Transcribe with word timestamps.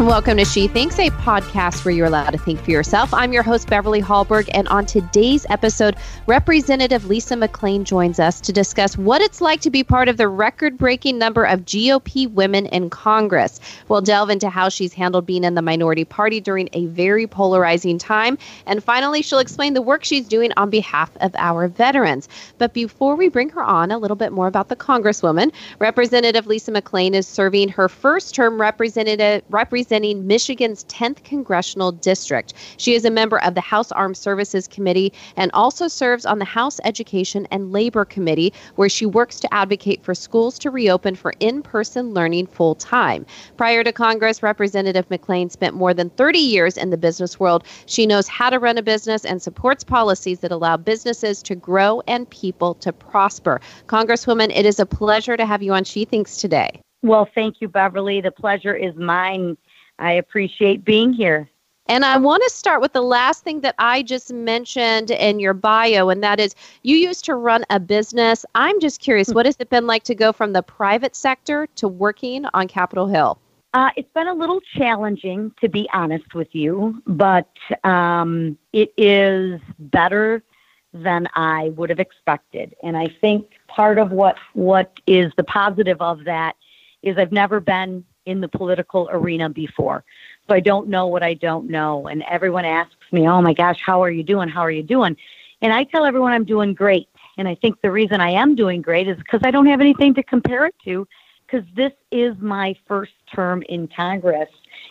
and 0.00 0.08
welcome 0.08 0.38
to 0.38 0.46
She 0.46 0.66
Thinks, 0.66 0.98
a 0.98 1.10
podcast 1.10 1.84
where 1.84 1.92
you're 1.92 2.06
allowed 2.06 2.30
to 2.30 2.38
think 2.38 2.58
for 2.60 2.70
yourself. 2.70 3.12
I'm 3.12 3.34
your 3.34 3.42
host, 3.42 3.68
Beverly 3.68 4.00
Hallberg, 4.00 4.48
and 4.54 4.66
on 4.68 4.86
today's 4.86 5.44
episode, 5.50 5.94
Representative 6.26 7.04
Lisa 7.04 7.34
McClain 7.34 7.84
joins 7.84 8.18
us 8.18 8.40
to 8.40 8.52
discuss 8.52 8.96
what 8.96 9.20
it's 9.20 9.42
like 9.42 9.60
to 9.60 9.68
be 9.68 9.84
part 9.84 10.08
of 10.08 10.16
the 10.16 10.26
record 10.26 10.78
breaking 10.78 11.18
number 11.18 11.44
of 11.44 11.66
GOP 11.66 12.30
women 12.32 12.64
in 12.66 12.88
Congress. 12.88 13.60
We'll 13.88 14.00
delve 14.00 14.30
into 14.30 14.48
how 14.48 14.70
she's 14.70 14.94
handled 14.94 15.26
being 15.26 15.44
in 15.44 15.54
the 15.54 15.60
minority 15.60 16.06
party 16.06 16.40
during 16.40 16.70
a 16.72 16.86
very 16.86 17.26
polarizing 17.26 17.98
time, 17.98 18.38
and 18.64 18.82
finally, 18.82 19.20
she'll 19.20 19.38
explain 19.38 19.74
the 19.74 19.82
work 19.82 20.04
she's 20.04 20.26
doing 20.26 20.50
on 20.56 20.70
behalf 20.70 21.10
of 21.20 21.34
our 21.36 21.68
veterans. 21.68 22.26
But 22.56 22.72
before 22.72 23.16
we 23.16 23.28
bring 23.28 23.50
her 23.50 23.62
on, 23.62 23.90
a 23.90 23.98
little 23.98 24.16
bit 24.16 24.32
more 24.32 24.46
about 24.46 24.68
the 24.70 24.76
Congresswoman. 24.76 25.52
Representative 25.78 26.46
Lisa 26.46 26.72
McClain 26.72 27.12
is 27.12 27.28
serving 27.28 27.68
her 27.68 27.90
first 27.90 28.34
term 28.34 28.58
representative. 28.58 29.42
representative 29.50 29.89
representing 29.90 30.24
Michigan's 30.24 30.84
10th 30.84 31.24
congressional 31.24 31.90
district. 31.90 32.54
She 32.76 32.94
is 32.94 33.04
a 33.04 33.10
member 33.10 33.42
of 33.42 33.56
the 33.56 33.60
House 33.60 33.90
Armed 33.90 34.16
Services 34.16 34.68
Committee 34.68 35.12
and 35.34 35.50
also 35.52 35.88
serves 35.88 36.24
on 36.24 36.38
the 36.38 36.44
House 36.44 36.78
Education 36.84 37.48
and 37.50 37.72
Labor 37.72 38.04
Committee, 38.04 38.52
where 38.76 38.88
she 38.88 39.04
works 39.04 39.40
to 39.40 39.52
advocate 39.52 40.04
for 40.04 40.14
schools 40.14 40.60
to 40.60 40.70
reopen 40.70 41.16
for 41.16 41.32
in 41.40 41.60
person 41.60 42.14
learning 42.14 42.46
full 42.46 42.76
time. 42.76 43.26
Prior 43.56 43.82
to 43.82 43.90
Congress, 43.90 44.44
Representative 44.44 45.08
McClain 45.08 45.50
spent 45.50 45.74
more 45.74 45.92
than 45.92 46.08
30 46.10 46.38
years 46.38 46.76
in 46.76 46.90
the 46.90 46.96
business 46.96 47.40
world. 47.40 47.64
She 47.86 48.06
knows 48.06 48.28
how 48.28 48.48
to 48.48 48.60
run 48.60 48.78
a 48.78 48.82
business 48.82 49.24
and 49.24 49.42
supports 49.42 49.82
policies 49.82 50.38
that 50.38 50.52
allow 50.52 50.76
businesses 50.76 51.42
to 51.42 51.56
grow 51.56 52.00
and 52.06 52.30
people 52.30 52.74
to 52.74 52.92
prosper. 52.92 53.60
Congresswoman, 53.88 54.56
it 54.56 54.66
is 54.66 54.78
a 54.78 54.86
pleasure 54.86 55.36
to 55.36 55.44
have 55.44 55.64
you 55.64 55.72
on 55.72 55.82
She 55.82 56.04
Thinks 56.04 56.36
today. 56.36 56.80
Well, 57.02 57.28
thank 57.34 57.60
you, 57.60 57.68
Beverly. 57.68 58.20
The 58.20 58.30
pleasure 58.30 58.74
is 58.74 58.94
mine. 58.94 59.56
I 60.00 60.12
appreciate 60.12 60.84
being 60.84 61.12
here. 61.12 61.48
And 61.86 62.04
I 62.04 62.18
want 62.18 62.42
to 62.44 62.50
start 62.50 62.80
with 62.80 62.92
the 62.92 63.02
last 63.02 63.42
thing 63.42 63.62
that 63.62 63.74
I 63.78 64.02
just 64.02 64.32
mentioned 64.32 65.10
in 65.10 65.40
your 65.40 65.54
bio, 65.54 66.08
and 66.08 66.22
that 66.22 66.38
is 66.38 66.54
you 66.82 66.96
used 66.96 67.24
to 67.24 67.34
run 67.34 67.64
a 67.68 67.80
business. 67.80 68.44
I'm 68.54 68.78
just 68.78 69.00
curious, 69.00 69.30
what 69.30 69.44
has 69.44 69.56
it 69.58 69.70
been 69.70 69.88
like 69.88 70.04
to 70.04 70.14
go 70.14 70.32
from 70.32 70.52
the 70.52 70.62
private 70.62 71.16
sector 71.16 71.66
to 71.76 71.88
working 71.88 72.44
on 72.54 72.68
Capitol 72.68 73.08
Hill? 73.08 73.40
Uh, 73.74 73.90
it's 73.96 74.12
been 74.14 74.28
a 74.28 74.34
little 74.34 74.60
challenging, 74.76 75.52
to 75.60 75.68
be 75.68 75.88
honest 75.92 76.32
with 76.34 76.54
you, 76.54 77.02
but 77.06 77.48
um, 77.82 78.56
it 78.72 78.92
is 78.96 79.60
better 79.78 80.44
than 80.92 81.28
I 81.34 81.70
would 81.76 81.90
have 81.90 82.00
expected. 82.00 82.74
And 82.82 82.96
I 82.96 83.08
think 83.20 83.50
part 83.68 83.98
of 83.98 84.12
what 84.12 84.36
what 84.54 84.98
is 85.06 85.32
the 85.36 85.44
positive 85.44 86.00
of 86.00 86.24
that 86.24 86.56
is 87.02 87.16
I've 87.16 87.32
never 87.32 87.60
been 87.60 88.04
in 88.26 88.40
the 88.40 88.48
political 88.48 89.08
arena 89.10 89.48
before. 89.48 90.04
So 90.48 90.54
I 90.54 90.60
don't 90.60 90.88
know 90.88 91.06
what 91.06 91.22
I 91.22 91.34
don't 91.34 91.70
know. 91.70 92.08
And 92.08 92.22
everyone 92.28 92.64
asks 92.64 92.94
me, 93.12 93.28
oh 93.28 93.40
my 93.40 93.52
gosh, 93.52 93.80
how 93.84 94.02
are 94.02 94.10
you 94.10 94.22
doing? 94.22 94.48
How 94.48 94.60
are 94.60 94.70
you 94.70 94.82
doing? 94.82 95.16
And 95.62 95.72
I 95.72 95.84
tell 95.84 96.04
everyone 96.04 96.32
I'm 96.32 96.44
doing 96.44 96.74
great. 96.74 97.08
And 97.38 97.48
I 97.48 97.54
think 97.54 97.80
the 97.80 97.90
reason 97.90 98.20
I 98.20 98.30
am 98.30 98.54
doing 98.54 98.82
great 98.82 99.08
is 99.08 99.16
because 99.16 99.40
I 99.44 99.50
don't 99.50 99.66
have 99.66 99.80
anything 99.80 100.14
to 100.14 100.22
compare 100.22 100.66
it 100.66 100.74
to, 100.84 101.06
because 101.46 101.66
this 101.74 101.92
is 102.10 102.34
my 102.38 102.76
first 102.86 103.12
term 103.34 103.62
in 103.68 103.88
Congress. 103.88 104.48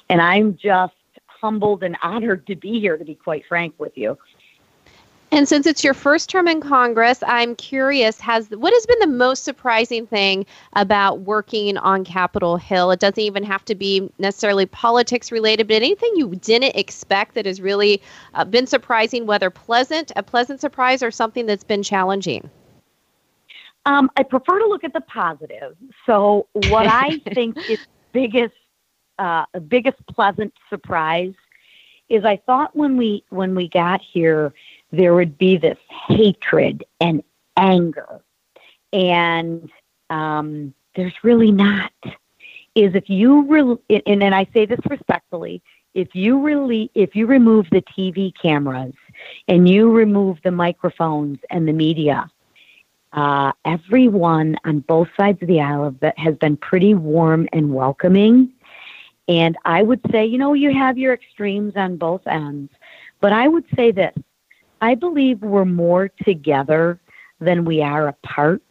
And 0.10 0.22
I'm 0.22 0.58
just 0.58 0.94
humbled 1.26 1.84
and 1.84 1.98
honored 2.02 2.46
to 2.48 2.56
be 2.56 2.80
here, 2.80 2.98
to 2.98 3.06
be 3.06 3.16
quite 3.16 3.46
frank 3.48 3.76
with 3.78 3.98
you. 3.98 4.18
And 5.32 5.48
since 5.48 5.68
it's 5.68 5.84
your 5.84 5.94
first 5.94 6.30
term 6.30 6.48
in 6.48 6.60
Congress, 6.60 7.22
I'm 7.26 7.56
curious 7.56 8.20
has 8.20 8.50
what 8.50 8.74
has 8.74 8.86
been 8.88 9.00
the 9.00 9.08
most 9.08 9.44
surprising 9.44 10.08
thing 10.08 10.46
about 10.74 11.20
working 11.22 11.78
on 11.78 12.04
Capitol 12.04 12.58
Hill? 12.58 12.90
It 12.92 13.00
doesn't 13.00 13.20
even 13.20 13.44
have 13.44 13.64
to 13.66 13.76
be 13.76 14.10
necessarily 14.18 14.66
politics 14.66 15.32
related, 15.32 15.68
but 15.68 15.76
anything 15.76 16.12
you 16.16 16.36
didn't 16.36 16.76
expect 16.76 17.36
that 17.36 17.46
has 17.46 17.62
really 17.62 18.02
uh, 18.34 18.44
been 18.44 18.66
surprising, 18.66 19.28
whether 19.28 19.52
pleasant, 19.52 20.12
a 20.16 20.24
pleasant 20.24 20.62
surprise, 20.62 21.04
or 21.04 21.12
something 21.12 21.46
that's 21.46 21.64
been 21.64 21.84
challenging. 21.84 22.50
Um, 23.86 24.10
I 24.18 24.24
prefer 24.24 24.60
to 24.60 24.68
look 24.68 24.84
at 24.84 24.94
the 24.94 25.02
positive. 25.02 25.76
So, 26.08 26.48
what 26.54 26.88
I 26.88 27.20
think 27.34 27.58
is 27.70 27.80
biggest, 28.14 28.56
uh, 29.20 29.46
biggest 29.68 29.98
pleasant 30.08 30.54
surprise 30.70 31.34
is 32.10 32.26
I 32.26 32.38
thought 32.38 32.76
when 32.76 32.98
we 32.98 33.24
when 33.30 33.54
we 33.54 33.68
got 33.68 34.02
here 34.02 34.54
there 34.92 35.14
would 35.14 35.38
be 35.38 35.58
this 35.58 35.78
hatred 36.08 36.84
and 37.00 37.24
anger. 37.58 38.22
And 38.92 39.70
um, 40.10 40.74
there's 40.96 41.14
really 41.24 41.52
not. 41.52 41.92
Is 42.76 42.96
if 42.96 43.10
you 43.10 43.46
re- 43.48 44.02
and, 44.06 44.24
and 44.24 44.36
I 44.36 44.48
say 44.54 44.66
this 44.66 44.80
respectfully, 44.90 45.62
if 45.94 46.14
you 46.14 46.40
really 46.40 46.92
if 46.94 47.16
you 47.16 47.26
remove 47.26 47.68
the 47.72 47.82
TV 47.82 48.32
cameras 48.40 48.94
and 49.48 49.68
you 49.68 49.92
remove 49.92 50.38
the 50.44 50.52
microphones 50.52 51.40
and 51.50 51.68
the 51.68 51.74
media, 51.74 52.30
uh, 53.14 53.52
everyone 53.66 54.56
on 54.66 54.80
both 54.82 55.08
sides 55.18 55.42
of 55.42 55.48
the 55.48 55.60
aisle 55.60 55.96
has 56.18 56.36
been 56.36 56.58
pretty 56.58 56.94
warm 56.94 57.48
and 57.54 57.74
welcoming. 57.74 58.54
And 59.28 59.58
I 59.66 59.84
would 59.84 60.02
say, 60.12 60.26
you 60.26 60.38
know, 60.38 60.54
you 60.54 60.74
have 60.74 60.98
your 60.98 61.14
extremes 61.14 61.74
on 61.76 61.98
both 61.98 62.26
ends, 62.28 62.72
but 63.20 63.32
I 63.32 63.48
would 63.48 63.66
say 63.76 63.92
this 63.92 64.16
I 64.82 64.96
believe 64.96 65.42
we're 65.42 65.66
more 65.66 66.10
together 66.24 67.00
than 67.40 67.66
we 67.66 67.82
are 67.82 68.08
apart. 68.08 68.64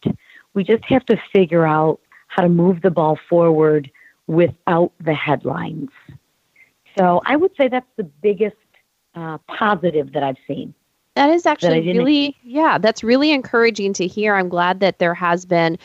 We 0.53 0.63
just 0.63 0.83
have 0.85 1.05
to 1.07 1.17
figure 1.31 1.65
out 1.65 1.99
how 2.27 2.43
to 2.43 2.49
move 2.49 2.81
the 2.81 2.91
ball 2.91 3.17
forward 3.29 3.89
without 4.27 4.91
the 4.99 5.13
headlines. 5.13 5.89
So 6.97 7.21
I 7.25 7.35
would 7.35 7.51
say 7.55 7.67
that's 7.67 7.89
the 7.97 8.03
biggest 8.03 8.55
uh, 9.15 9.37
positive 9.47 10.13
that 10.13 10.23
I've 10.23 10.37
seen. 10.47 10.73
That 11.15 11.29
is 11.31 11.45
actually 11.45 11.81
that 11.81 11.97
really, 11.97 12.37
yeah, 12.43 12.77
that's 12.77 13.03
really 13.03 13.31
encouraging 13.31 13.93
to 13.93 14.07
hear. 14.07 14.35
I'm 14.35 14.47
glad 14.49 14.79
that 14.79 14.99
there 14.99 15.13
has 15.13 15.45
been 15.45 15.77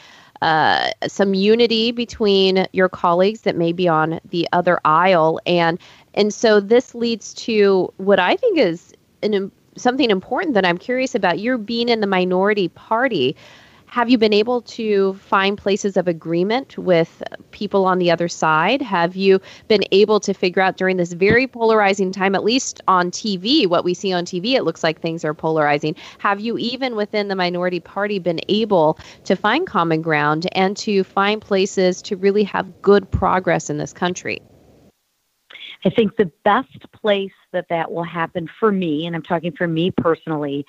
uh, 0.42 0.90
some 1.08 1.34
unity 1.34 1.90
between 1.90 2.66
your 2.72 2.88
colleagues 2.88 3.40
that 3.40 3.56
may 3.56 3.72
be 3.72 3.88
on 3.88 4.20
the 4.28 4.46
other 4.52 4.80
aisle, 4.84 5.40
and 5.46 5.78
and 6.12 6.32
so 6.32 6.60
this 6.60 6.94
leads 6.94 7.32
to 7.34 7.92
what 7.96 8.20
I 8.20 8.36
think 8.36 8.58
is 8.58 8.94
an 9.22 9.50
something 9.76 10.10
important 10.10 10.54
that 10.54 10.64
I'm 10.64 10.78
curious 10.78 11.14
about. 11.14 11.38
You're 11.38 11.58
being 11.58 11.88
in 11.88 12.00
the 12.00 12.06
minority 12.06 12.68
party. 12.68 13.36
Have 13.86 14.10
you 14.10 14.18
been 14.18 14.32
able 14.32 14.60
to 14.62 15.14
find 15.14 15.56
places 15.56 15.96
of 15.96 16.08
agreement 16.08 16.76
with 16.76 17.22
people 17.52 17.84
on 17.84 17.98
the 17.98 18.10
other 18.10 18.26
side? 18.26 18.82
Have 18.82 19.14
you 19.14 19.40
been 19.68 19.84
able 19.92 20.18
to 20.18 20.34
figure 20.34 20.60
out 20.60 20.76
during 20.76 20.96
this 20.96 21.12
very 21.12 21.46
polarizing 21.46 22.10
time, 22.10 22.34
at 22.34 22.42
least 22.42 22.80
on 22.88 23.12
TV, 23.12 23.68
what 23.68 23.84
we 23.84 23.94
see 23.94 24.12
on 24.12 24.24
TV, 24.24 24.54
it 24.54 24.64
looks 24.64 24.82
like 24.82 25.00
things 25.00 25.24
are 25.24 25.32
polarizing. 25.32 25.94
Have 26.18 26.40
you, 26.40 26.58
even 26.58 26.96
within 26.96 27.28
the 27.28 27.36
minority 27.36 27.78
party, 27.78 28.18
been 28.18 28.40
able 28.48 28.98
to 29.24 29.36
find 29.36 29.64
common 29.64 30.02
ground 30.02 30.48
and 30.52 30.76
to 30.78 31.04
find 31.04 31.40
places 31.40 32.02
to 32.02 32.16
really 32.16 32.42
have 32.42 32.82
good 32.82 33.08
progress 33.12 33.70
in 33.70 33.78
this 33.78 33.92
country? 33.92 34.42
I 35.84 35.90
think 35.90 36.16
the 36.16 36.30
best 36.44 36.90
place 36.92 37.32
that 37.52 37.68
that 37.68 37.92
will 37.92 38.04
happen 38.04 38.48
for 38.58 38.72
me, 38.72 39.06
and 39.06 39.14
I'm 39.14 39.22
talking 39.22 39.52
for 39.52 39.68
me 39.68 39.90
personally, 39.90 40.64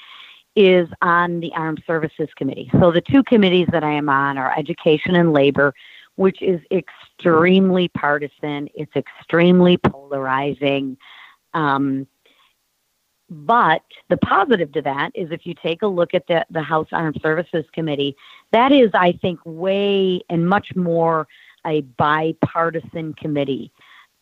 is 0.56 0.88
on 1.02 1.40
the 1.40 1.52
Armed 1.54 1.84
Services 1.86 2.30
Committee. 2.36 2.70
So 2.80 2.92
the 2.92 3.02
two 3.02 3.24
committees 3.24 3.68
that 3.72 3.84
I 3.84 3.92
am 3.92 4.10
on 4.10 4.38
are 4.38 4.58
Education 4.58 5.16
and 5.16 5.34
Labor, 5.34 5.74
which 6.16 6.42
is 6.42 6.62
extremely 6.72 7.88
partisan. 7.90 8.70
It's 8.74 8.96
extremely 8.96 9.78
polarizing. 9.78 10.98
Um, 11.54 12.08
but 13.30 13.82
the 14.10 14.18
positive 14.18 14.72
to 14.74 14.82
that 14.84 15.12
is 15.16 15.32
if 15.32 15.46
you 15.46 15.56
take 15.56 15.82
a 15.82 15.88
look 15.88 16.14
at 16.14 16.28
the, 16.28 16.46
the 16.50 16.62
House 16.62 16.88
Armed 16.92 17.20
Services 17.22 17.66
Committee, 17.74 18.16
that 18.52 18.72
is, 18.72 18.92
I 18.94 19.14
think, 19.14 19.40
way 19.46 20.22
and 20.30 20.48
much 20.48 20.76
more 20.76 21.28
a 21.66 21.82
bipartisan 21.82 23.14
committee. 23.14 23.72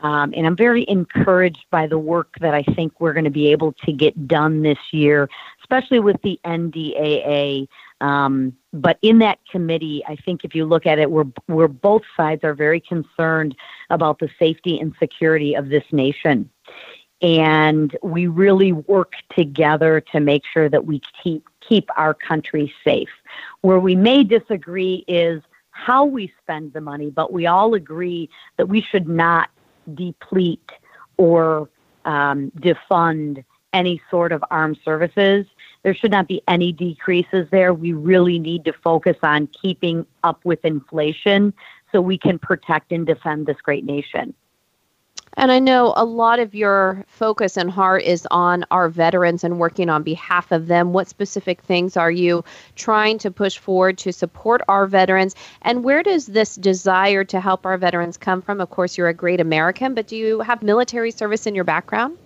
Um, 0.04 0.34
and 0.36 0.46
I'm 0.46 0.56
very 0.56 0.86
encouraged 0.90 1.66
by 1.72 1.88
the 1.88 1.98
work 1.98 2.36
that 2.42 2.54
I 2.54 2.62
think 2.62 3.00
we're 3.00 3.14
going 3.14 3.24
to 3.24 3.32
be 3.32 3.52
able 3.52 3.72
to 3.86 3.94
get 3.94 4.28
done 4.28 4.62
this 4.62 4.78
year, 4.92 5.30
especially 5.62 6.02
with 6.02 6.22
the 6.24 6.38
NDAA. 6.46 7.68
Um, 8.02 8.54
but 8.74 9.00
in 9.02 9.20
that 9.20 9.40
committee, 9.50 10.04
I 10.06 10.18
think 10.18 10.44
if 10.44 10.54
you 10.54 10.66
look 10.66 10.86
at 10.86 11.00
it, 11.00 11.10
we're, 11.10 11.32
we're 11.48 11.70
both 11.70 12.02
sides 12.18 12.44
are 12.44 12.54
very 12.54 12.82
concerned 12.82 13.56
about 13.90 14.20
the 14.20 14.30
safety 14.38 14.78
and 14.78 14.94
security 15.00 15.54
of 15.56 15.70
this 15.70 15.86
nation. 15.94 16.50
And 17.22 17.96
we 18.04 18.28
really 18.28 18.74
work 18.74 19.14
together 19.34 20.02
to 20.12 20.20
make 20.20 20.44
sure 20.52 20.68
that 20.68 20.86
we 20.86 21.02
keep, 21.24 21.48
keep 21.62 21.90
our 21.96 22.14
country 22.14 22.74
safe. 22.84 23.08
Where 23.62 23.80
we 23.80 23.96
may 23.96 24.26
disagree 24.26 25.06
is 25.08 25.42
how 25.72 26.04
we 26.04 26.34
spend 26.42 26.74
the 26.74 26.82
money, 26.82 27.10
but 27.10 27.32
we 27.32 27.48
all 27.48 27.74
agree 27.74 28.30
that 28.58 28.68
we 28.68 28.82
should 28.82 29.08
not 29.08 29.50
deplete 29.94 30.72
or 31.18 31.70
um, 32.06 32.52
defund 32.60 33.44
any 33.74 34.02
sort 34.10 34.32
of 34.32 34.44
armed 34.52 34.78
services. 34.86 35.46
There 35.84 35.96
should 35.96 36.12
not 36.12 36.28
be 36.28 36.42
any 36.48 36.72
decreases 36.72 37.48
there. 37.52 37.74
We 37.74 37.94
really 37.94 38.40
need 38.40 38.66
to 38.66 38.74
focus 38.74 39.18
on 39.24 39.48
keeping 39.48 40.06
up 40.24 40.44
with 40.46 40.64
inflation 40.64 41.54
so 41.92 42.02
we 42.02 42.18
can 42.18 42.40
protect 42.40 42.92
and 42.92 43.06
defend 43.06 43.48
this 43.48 43.58
great 43.62 43.84
nation. 43.84 44.34
And 45.36 45.52
I 45.52 45.60
know 45.60 45.94
a 45.96 46.06
lot 46.06 46.40
of 46.40 46.54
your 46.54 47.04
focus 47.08 47.58
and 47.58 47.70
heart 47.70 48.04
is 48.04 48.28
on 48.30 48.66
our 48.72 48.88
veterans 48.88 49.44
and 49.44 49.60
working 49.60 49.90
on 49.90 50.04
behalf 50.04 50.52
of 50.52 50.68
them. 50.68 50.94
What 50.94 51.08
specific 51.08 51.62
things 51.62 51.98
are 51.98 52.12
you 52.12 52.44
trying 52.76 53.18
to 53.20 53.32
push 53.32 53.58
forward 53.58 53.98
to 54.00 54.14
support 54.14 54.62
our 54.68 54.86
veterans? 54.86 55.36
And 55.64 55.84
where 55.84 56.04
does 56.04 56.28
this 56.28 56.56
desire 56.56 57.24
to 57.26 57.40
help 57.40 57.66
our 57.66 57.78
veterans 57.78 58.18
come 58.18 58.42
from? 58.42 58.62
Of 58.62 58.70
course, 58.70 58.98
you're 58.98 59.08
a 59.08 59.14
great 59.14 59.42
American, 59.42 59.96
but 59.96 60.08
do 60.08 60.16
you 60.16 60.42
have 60.42 60.62
military 60.62 61.12
service 61.12 61.48
in 61.48 61.56
your 61.56 61.64
background? 61.64 62.18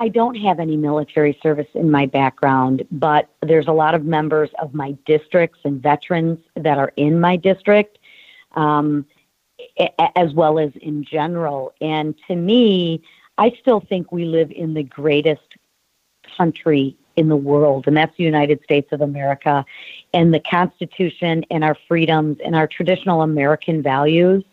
I 0.00 0.08
don't 0.08 0.36
have 0.36 0.60
any 0.60 0.76
military 0.76 1.38
service 1.42 1.66
in 1.74 1.90
my 1.90 2.06
background, 2.06 2.86
but 2.92 3.28
there's 3.42 3.66
a 3.66 3.72
lot 3.72 3.96
of 3.96 4.04
members 4.04 4.48
of 4.62 4.72
my 4.72 4.92
districts 5.06 5.58
and 5.64 5.82
veterans 5.82 6.38
that 6.54 6.78
are 6.78 6.92
in 6.96 7.18
my 7.18 7.36
district. 7.36 7.98
Um, 8.54 9.06
as 10.16 10.32
well 10.32 10.58
as 10.58 10.70
in 10.80 11.04
general. 11.04 11.72
And 11.80 12.14
to 12.28 12.36
me, 12.36 13.02
I 13.38 13.56
still 13.60 13.80
think 13.80 14.10
we 14.12 14.24
live 14.24 14.50
in 14.50 14.74
the 14.74 14.82
greatest 14.82 15.56
country 16.36 16.96
in 17.16 17.28
the 17.28 17.36
world, 17.36 17.86
and 17.86 17.96
that's 17.96 18.16
the 18.16 18.24
United 18.24 18.62
States 18.62 18.92
of 18.92 19.00
America. 19.00 19.64
And 20.14 20.32
the 20.32 20.40
Constitution 20.40 21.44
and 21.50 21.64
our 21.64 21.76
freedoms 21.88 22.38
and 22.44 22.54
our 22.54 22.66
traditional 22.66 23.22
American 23.22 23.82
values 23.82 24.44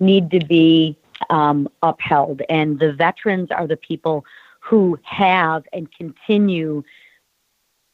need 0.00 0.30
to 0.30 0.40
be 0.44 0.96
um, 1.28 1.68
upheld. 1.82 2.42
And 2.48 2.78
the 2.80 2.92
veterans 2.92 3.50
are 3.50 3.66
the 3.66 3.76
people 3.76 4.24
who 4.60 4.98
have 5.04 5.64
and 5.72 5.90
continue 5.92 6.82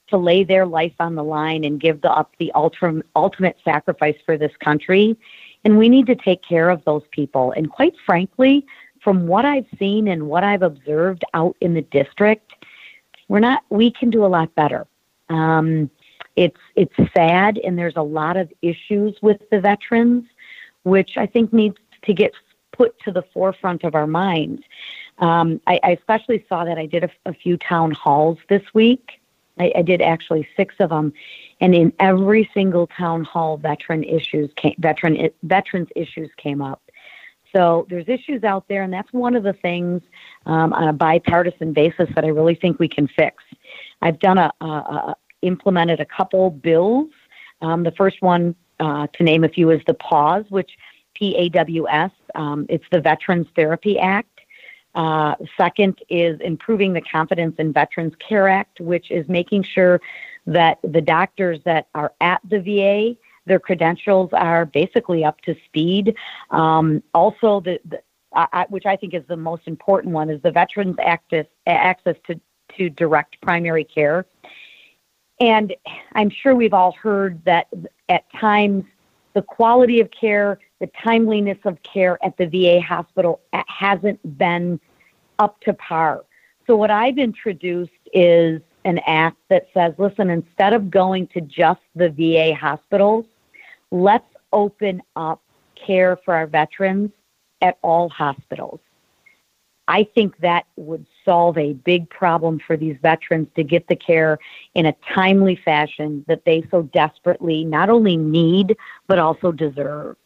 to 0.09 0.17
lay 0.17 0.45
their 0.45 0.67
life 0.67 0.95
on 1.01 1.15
the 1.15 1.25
line 1.25 1.65
and 1.65 1.81
give 1.81 2.01
the, 2.01 2.11
up 2.11 2.33
the 2.39 2.53
ultimate, 2.55 3.07
ultimate 3.17 3.57
sacrifice 3.65 4.17
for 4.25 4.39
this 4.39 4.53
country. 4.61 5.17
And 5.65 5.79
we 5.79 5.89
need 5.89 6.07
to 6.07 6.15
take 6.15 6.43
care 6.43 6.71
of 6.71 6.85
those 6.85 7.03
people. 7.11 7.53
And 7.53 7.71
quite 7.71 7.95
frankly, 8.05 8.65
from 9.03 9.27
what 9.27 9.45
I've 9.45 9.67
seen 9.79 10.09
and 10.09 10.29
what 10.29 10.45
I've 10.45 10.63
observed 10.63 11.25
out 11.35 11.57
in 11.61 11.75
the 11.75 11.83
district, 11.83 12.53
we're 13.29 13.41
not. 13.41 13.63
We 13.71 13.91
can 13.91 14.11
do 14.11 14.25
a 14.25 14.29
lot 14.29 14.55
better. 14.55 14.87
Um, 15.29 15.91
it's 16.37 16.61
it's 16.77 16.95
sad, 17.13 17.59
and 17.59 17.79
there's 17.79 17.97
a 17.97 18.03
lot 18.03 18.37
of 18.37 18.53
issues 18.63 19.17
with 19.23 19.39
the 19.51 19.61
veterans, 19.61 20.25
which 20.85 21.17
I 21.17 21.27
think 21.27 21.53
needs 21.53 21.77
to 22.03 22.15
get 22.15 22.33
put 22.73 22.99
to 23.01 23.13
the 23.13 23.23
forefront 23.35 23.85
of 23.85 23.95
our 23.95 24.07
minds. 24.07 24.63
Um, 25.19 25.61
I, 25.67 25.81
I, 25.83 25.91
especially 25.93 26.45
saw 26.49 26.65
that 26.65 26.79
I 26.79 26.87
did 26.87 27.05
a, 27.05 27.11
a 27.25 27.33
few 27.33 27.57
town 27.57 27.93
halls 27.93 28.39
this 28.49 28.63
week. 28.75 29.21
I, 29.59 29.73
I, 29.77 29.83
did 29.83 30.03
actually 30.03 30.47
six 30.57 30.75
of 30.81 30.91
them, 30.91 31.13
and 31.61 31.75
in 31.75 31.93
every 31.99 32.51
single 32.53 32.87
town 32.87 33.25
hall, 33.25 33.57
veteran 33.57 34.05
issues 34.05 34.51
came, 34.57 34.75
veteran 34.79 35.31
veterans 35.43 35.89
issues 35.97 36.31
came 36.37 36.61
up. 36.61 36.83
So 37.55 37.87
there's 37.89 38.09
issues 38.09 38.45
out 38.45 38.69
there, 38.69 38.83
and 38.83 38.93
that's 38.93 39.13
one 39.13 39.35
of 39.35 39.43
the 39.43 39.55
things 39.55 40.03
um, 40.45 40.73
on 40.73 40.89
a 40.89 40.93
bipartisan 40.93 41.73
basis 41.73 42.09
that 42.15 42.25
I 42.25 42.29
really 42.29 42.55
think 42.55 42.79
we 42.79 42.89
can 42.89 43.09
fix. 43.09 43.43
I've 44.03 44.19
done 44.19 44.37
a, 44.37 44.53
a, 44.61 44.67
a 44.67 45.17
implemented 45.43 46.01
a 46.01 46.05
couple 46.05 46.51
bills. 46.51 47.09
Um, 47.63 47.83
the 47.83 47.93
first 47.93 48.21
one, 48.21 48.55
uh, 48.81 49.07
to 49.15 49.23
name 49.23 49.45
a 49.45 49.49
few, 49.49 49.71
is 49.71 49.81
the 49.87 49.95
PAWS, 49.95 50.45
which 50.51 50.73
PAWS. 51.15 52.11
Um, 52.35 52.67
it's 52.69 52.85
the 52.91 53.01
Veterans 53.01 53.47
Therapy 53.57 53.99
Act. 53.99 54.36
Uh, 54.97 55.35
second 55.59 56.01
is 56.09 56.41
improving 56.41 56.95
the 56.95 57.03
Confidence 57.03 57.55
in 57.59 57.71
Veterans 57.71 58.15
Care 58.27 58.49
Act, 58.49 58.81
which 58.81 59.11
is 59.11 59.29
making 59.29 59.63
sure 59.63 60.01
that 60.47 60.79
the 60.83 61.03
doctors 61.03 61.61
that 61.65 61.89
are 61.95 62.15
at 62.23 62.41
the 62.49 62.61
VA, 62.61 63.15
their 63.45 63.61
credentials 63.61 64.31
are 64.33 64.65
basically 64.65 65.23
up 65.23 65.43
to 65.43 65.55
speed. 65.67 66.17
Um, 66.51 67.03
also, 67.13 67.61
the, 67.61 67.79
the 67.85 68.01
which 68.71 68.87
I 68.87 68.97
think 68.97 69.13
is 69.13 69.23
the 69.29 69.37
most 69.37 69.63
important 69.67 70.15
one, 70.15 70.31
is 70.31 70.41
the 70.43 70.51
Veterans 70.51 70.97
Access, 71.03 71.47
access 71.67 72.17
to, 72.27 72.41
to 72.77 72.89
direct 72.89 73.41
primary 73.43 73.85
care. 73.85 74.27
And 75.41 75.75
I'm 76.15 76.31
sure 76.31 76.55
we've 76.55 76.75
all 76.75 76.93
heard 76.93 77.45
that 77.45 77.69
at 78.09 78.25
times 78.33 78.85
the 79.35 79.43
quality 79.43 80.01
of 80.01 80.11
care, 80.11 80.59
the 80.81 80.89
timeliness 81.03 81.59
of 81.65 81.83
care 81.83 82.19
at 82.25 82.37
the 82.37 82.47
VA 82.47 82.81
hospital 82.81 83.41
uh, 83.53 83.63
hasn't 83.69 84.39
been 84.39 84.81
up 85.39 85.61
to 85.61 85.73
par. 85.73 86.25
So, 86.67 86.77
what 86.77 86.91
I've 86.91 87.19
introduced 87.19 87.93
is 88.13 88.61
an 88.85 89.01
act 89.07 89.39
that 89.51 89.69
says 89.75 89.95
listen, 89.99 90.31
instead 90.31 90.73
of 90.73 90.91
going 90.91 91.27
to 91.29 91.41
just 91.41 91.81
the 91.95 92.11
VA 92.11 92.55
hospitals, 92.55 93.27
let's 93.91 94.29
open 94.53 95.03
up 95.17 95.43
care 95.75 96.19
for 96.25 96.35
our 96.35 96.47
veterans 96.47 97.11
at 97.61 97.79
all 97.83 98.09
hospitals. 98.09 98.81
I 99.89 100.05
think 100.15 100.39
that 100.39 100.67
would 100.77 101.07
solve 101.25 101.57
a 101.59 101.75
big 101.75 102.11
problem 102.11 102.61
for 102.67 102.77
these 102.77 102.97
veterans 103.03 103.49
to 103.55 103.63
get 103.63 103.87
the 103.87 103.95
care 103.95 104.39
in 104.75 104.87
a 104.87 104.95
timely 105.15 105.57
fashion 105.57 106.25
that 106.27 106.45
they 106.45 106.65
so 106.71 106.83
desperately 106.83 107.65
not 107.65 107.89
only 107.89 108.17
need, 108.17 108.77
but 109.07 109.19
also 109.19 109.53
deserve. 109.53 110.17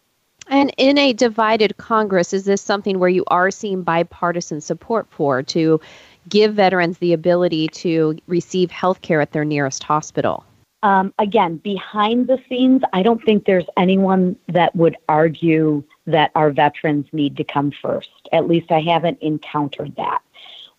And 0.51 0.75
in 0.77 0.99
a 0.99 1.13
divided 1.13 1.77
Congress, 1.77 2.33
is 2.33 2.45
this 2.45 2.61
something 2.61 2.99
where 2.99 3.09
you 3.09 3.25
are 3.29 3.53
seeing 3.53 3.83
bipartisan 3.83 4.61
support 4.61 5.07
for 5.11 5.45
to 5.45 5.81
give 6.29 6.55
veterans 6.55 6.99
the 6.99 7.13
ability 7.13 7.69
to 7.69 8.19
receive 8.27 8.71
health 8.73 9.01
care 9.01 9.21
at 9.21 9.31
their 9.31 9.45
nearest 9.45 9.85
hospital? 9.85 10.45
Um, 10.83 11.15
again, 11.19 11.59
behind 11.59 12.27
the 12.27 12.39
scenes, 12.49 12.83
I 12.93 13.03
don't 13.03 13.23
think 13.25 13.45
there's 13.45 13.67
anyone 13.77 14.35
that 14.49 14.75
would 14.75 14.97
argue 15.09 15.85
that 16.07 16.33
our 16.35 16.51
veterans 16.51 17.07
need 17.13 17.37
to 17.37 17.45
come 17.45 17.71
first. 17.71 18.11
At 18.33 18.49
least 18.49 18.73
I 18.73 18.81
haven't 18.81 19.19
encountered 19.21 19.95
that. 19.97 20.21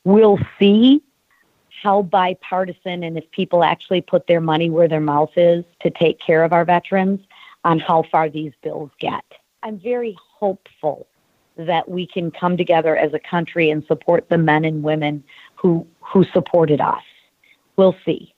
We'll 0.03 0.39
see 0.59 1.01
how 1.81 2.01
bipartisan 2.01 3.03
and 3.03 3.17
if 3.17 3.29
people 3.31 3.63
actually 3.63 4.01
put 4.01 4.27
their 4.27 4.41
money 4.41 4.69
where 4.69 4.87
their 4.87 4.99
mouth 4.99 5.31
is 5.37 5.63
to 5.81 5.89
take 5.89 6.19
care 6.19 6.43
of 6.43 6.51
our 6.51 6.65
veterans 6.65 7.21
on 7.63 7.79
how 7.79 8.03
far 8.11 8.29
these 8.29 8.53
bills 8.61 8.91
get. 8.99 9.23
I'm 9.63 9.79
very 9.79 10.15
hopeful 10.39 11.07
that 11.57 11.89
we 11.89 12.07
can 12.07 12.31
come 12.31 12.57
together 12.57 12.95
as 12.95 13.13
a 13.13 13.19
country 13.19 13.69
and 13.69 13.83
support 13.85 14.27
the 14.29 14.37
men 14.37 14.65
and 14.65 14.83
women 14.83 15.23
who 15.55 15.85
who 15.99 16.23
supported 16.33 16.81
us. 16.81 17.03
We'll 17.77 17.95
see 18.05 18.33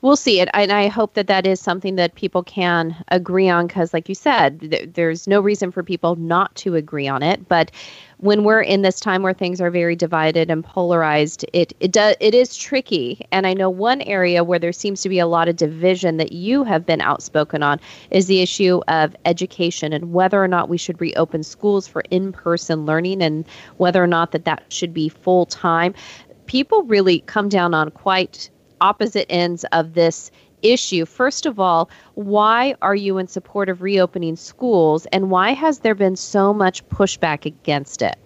we'll 0.00 0.16
see 0.16 0.40
it 0.40 0.48
and 0.54 0.70
i 0.70 0.86
hope 0.86 1.14
that 1.14 1.26
that 1.26 1.46
is 1.46 1.60
something 1.60 1.96
that 1.96 2.14
people 2.14 2.42
can 2.42 2.94
agree 3.08 3.48
on 3.48 3.66
because 3.66 3.92
like 3.92 4.08
you 4.08 4.14
said 4.14 4.60
th- 4.60 4.90
there's 4.94 5.26
no 5.26 5.40
reason 5.40 5.70
for 5.72 5.82
people 5.82 6.14
not 6.16 6.54
to 6.54 6.74
agree 6.74 7.08
on 7.08 7.22
it 7.22 7.48
but 7.48 7.70
when 8.18 8.42
we're 8.42 8.60
in 8.60 8.82
this 8.82 9.00
time 9.00 9.22
where 9.22 9.34
things 9.34 9.60
are 9.60 9.70
very 9.70 9.96
divided 9.96 10.50
and 10.50 10.64
polarized 10.64 11.44
it 11.52 11.72
it 11.80 11.90
does 11.90 12.14
it 12.20 12.34
is 12.34 12.56
tricky 12.56 13.26
and 13.32 13.46
i 13.46 13.52
know 13.52 13.68
one 13.68 14.00
area 14.02 14.44
where 14.44 14.58
there 14.58 14.72
seems 14.72 15.02
to 15.02 15.08
be 15.08 15.18
a 15.18 15.26
lot 15.26 15.48
of 15.48 15.56
division 15.56 16.16
that 16.16 16.32
you 16.32 16.62
have 16.62 16.86
been 16.86 17.00
outspoken 17.00 17.62
on 17.62 17.80
is 18.10 18.26
the 18.26 18.40
issue 18.40 18.80
of 18.88 19.16
education 19.24 19.92
and 19.92 20.12
whether 20.12 20.42
or 20.42 20.48
not 20.48 20.68
we 20.68 20.78
should 20.78 21.00
reopen 21.00 21.42
schools 21.42 21.88
for 21.88 22.02
in-person 22.10 22.86
learning 22.86 23.20
and 23.20 23.44
whether 23.78 24.02
or 24.02 24.06
not 24.06 24.30
that 24.30 24.44
that 24.44 24.62
should 24.72 24.94
be 24.94 25.08
full 25.08 25.44
time 25.46 25.92
people 26.46 26.82
really 26.84 27.20
come 27.20 27.48
down 27.48 27.74
on 27.74 27.90
quite 27.90 28.48
opposite 28.80 29.26
ends 29.30 29.64
of 29.72 29.94
this 29.94 30.30
issue. 30.62 31.04
First 31.04 31.46
of 31.46 31.60
all, 31.60 31.90
why 32.14 32.74
are 32.82 32.94
you 32.94 33.18
in 33.18 33.28
support 33.28 33.68
of 33.68 33.82
reopening 33.82 34.36
schools 34.36 35.06
and 35.06 35.30
why 35.30 35.52
has 35.52 35.80
there 35.80 35.94
been 35.94 36.16
so 36.16 36.52
much 36.52 36.86
pushback 36.88 37.44
against 37.44 38.02
it? 38.02 38.16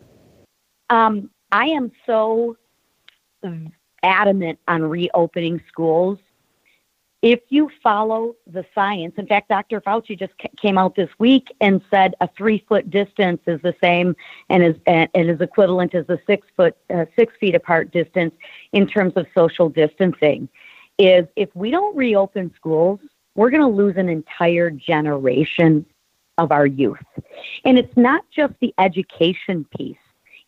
Um, 0.90 1.30
I 1.50 1.66
am 1.66 1.92
so 2.06 2.56
adamant 4.02 4.58
on 4.68 4.82
reopening 4.82 5.62
schools 5.68 6.18
if 7.22 7.40
you 7.50 7.70
follow 7.82 8.34
the 8.48 8.64
science, 8.74 9.14
in 9.16 9.28
fact, 9.28 9.48
Dr. 9.48 9.80
Fauci 9.80 10.18
just 10.18 10.32
came 10.60 10.76
out 10.76 10.96
this 10.96 11.08
week 11.20 11.54
and 11.60 11.80
said 11.88 12.16
a 12.20 12.28
three 12.36 12.64
foot 12.68 12.90
distance 12.90 13.40
is 13.46 13.62
the 13.62 13.74
same 13.82 14.16
and 14.50 14.64
is 14.64 14.74
and, 14.86 15.08
is 15.14 15.40
equivalent 15.40 15.94
as 15.94 16.04
a 16.08 16.18
six 16.26 16.46
foot 16.56 16.76
uh, 16.92 17.04
six 17.16 17.32
feet 17.38 17.54
apart 17.54 17.92
distance 17.92 18.34
in 18.72 18.88
terms 18.88 19.12
of 19.14 19.26
social 19.34 19.68
distancing. 19.68 20.48
Is 20.98 21.26
if 21.36 21.48
we 21.54 21.70
don't 21.70 21.96
reopen 21.96 22.52
schools, 22.56 22.98
we're 23.36 23.50
going 23.50 23.62
to 23.62 23.68
lose 23.68 23.96
an 23.96 24.08
entire 24.08 24.70
generation 24.70 25.86
of 26.38 26.50
our 26.50 26.66
youth, 26.66 26.98
and 27.64 27.78
it's 27.78 27.96
not 27.96 28.24
just 28.34 28.54
the 28.60 28.74
education 28.78 29.64
piece. 29.76 29.96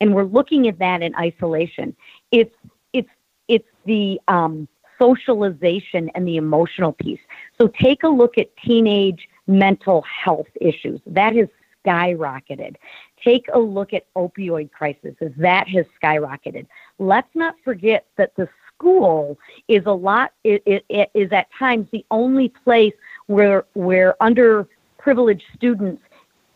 And 0.00 0.12
we're 0.12 0.24
looking 0.24 0.66
at 0.66 0.80
that 0.80 1.02
in 1.02 1.14
isolation. 1.14 1.94
It's 2.32 2.54
it's 2.92 3.10
it's 3.46 3.68
the 3.84 4.20
um, 4.26 4.66
socialization 4.98 6.10
and 6.14 6.26
the 6.26 6.36
emotional 6.36 6.92
piece. 6.92 7.20
So 7.58 7.68
take 7.68 8.02
a 8.02 8.08
look 8.08 8.38
at 8.38 8.54
teenage 8.56 9.28
mental 9.46 10.02
health 10.02 10.48
issues. 10.60 11.00
That 11.06 11.34
has 11.36 11.48
skyrocketed. 11.84 12.76
Take 13.22 13.46
a 13.52 13.58
look 13.58 13.92
at 13.92 14.06
opioid 14.14 14.70
crisis. 14.72 15.14
That 15.36 15.68
has 15.68 15.86
skyrocketed. 16.02 16.66
Let's 16.98 17.28
not 17.34 17.54
forget 17.64 18.06
that 18.16 18.34
the 18.36 18.48
school 18.68 19.38
is 19.68 19.82
a 19.86 19.92
lot 19.92 20.32
it, 20.42 20.62
it, 20.66 20.84
it 20.88 21.10
is 21.14 21.30
at 21.32 21.46
times 21.58 21.86
the 21.92 22.04
only 22.10 22.48
place 22.48 22.92
where 23.26 23.64
where 23.74 24.16
underprivileged 24.20 25.42
students 25.54 26.02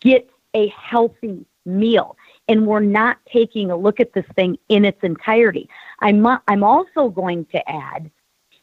get 0.00 0.28
a 0.54 0.68
healthy 0.68 1.44
meal. 1.64 2.16
and 2.48 2.66
we're 2.66 2.80
not 2.80 3.18
taking 3.30 3.70
a 3.70 3.76
look 3.76 4.00
at 4.00 4.14
this 4.14 4.24
thing 4.34 4.56
in 4.68 4.84
its 4.84 4.98
entirety. 5.02 5.68
I'm, 6.00 6.26
I'm 6.48 6.64
also 6.64 7.10
going 7.10 7.44
to 7.46 7.70
add 7.70 8.10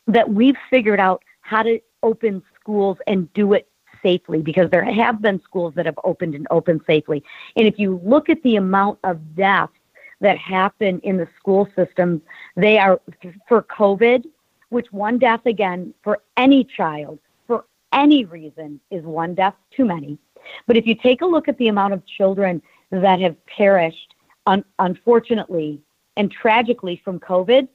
that 0.08 0.30
we've 0.30 0.58
figured 0.70 1.00
out 1.00 1.24
how 1.42 1.64
to 1.64 1.80
open 2.04 2.42
schools 2.60 2.98
and 3.08 3.32
do 3.34 3.54
it 3.54 3.68
safely 4.04 4.42
because 4.42 4.70
there 4.70 4.84
have 4.84 5.22
been 5.22 5.42
schools 5.42 5.74
that 5.76 5.86
have 5.86 5.98
opened 6.04 6.36
and 6.36 6.48
opened 6.52 6.82
safely. 6.86 7.24
And 7.56 7.68
if 7.68 7.80
you 7.80 8.00
look 8.04 8.30
at 8.30 8.42
the 8.44 8.56
amount 8.56 9.00
of 9.04 9.36
deaths 9.36 9.74
that 10.22 10.38
happen 10.38 11.00
in 11.00 11.18
the 11.18 11.28
school 11.40 11.68
system, 11.76 12.22
they 12.56 12.78
are 12.78 13.02
for 13.48 13.64
COVID, 13.64 14.26
which 14.70 14.92
one 14.92 15.18
death 15.18 15.46
again 15.46 15.94
for 16.04 16.20
any 16.38 16.64
child 16.64 17.20
for 17.48 17.66
any 17.92 18.26
reason 18.26 18.80
is 18.92 19.04
one 19.04 19.34
death 19.34 19.56
too 19.76 19.86
many. 19.86 20.18
But 20.68 20.78
if 20.78 20.86
you 20.86 20.96
take 20.96 21.22
a 21.22 21.26
look 21.26 21.48
at 21.48 21.58
the 21.58 21.68
amount 21.68 21.94
of 21.94 22.06
children 22.06 22.62
that 22.92 23.20
have 23.20 23.36
perished, 23.46 24.14
un- 24.46 24.66
unfortunately 24.80 25.82
and 26.18 26.32
tragically 26.32 27.02
from 27.04 27.20
COVID, 27.20 27.68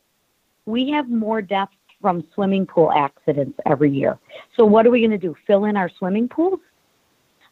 we 0.66 0.90
have 0.90 1.10
more 1.10 1.42
deaths 1.42 1.74
from 2.00 2.24
swimming 2.34 2.66
pool 2.66 2.92
accidents 2.92 3.58
every 3.66 3.90
year. 3.90 4.18
So 4.56 4.64
what 4.64 4.86
are 4.86 4.90
we 4.90 5.00
going 5.00 5.10
to 5.10 5.18
do? 5.18 5.36
Fill 5.46 5.64
in 5.64 5.76
our 5.76 5.88
swimming 5.88 6.28
pools? 6.28 6.60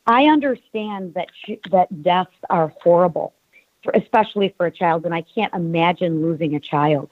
I 0.07 0.25
understand 0.25 1.15
that 1.15 1.29
sh- 1.35 1.71
that 1.71 2.03
deaths 2.03 2.31
are 2.49 2.73
horrible, 2.83 3.35
for, 3.83 3.93
especially 3.93 4.55
for 4.57 4.67
a 4.67 4.71
child, 4.71 5.05
and 5.05 5.15
I 5.15 5.23
can't 5.23 5.53
imagine 5.55 6.23
losing 6.23 6.55
a 6.55 6.61
child. 6.61 7.11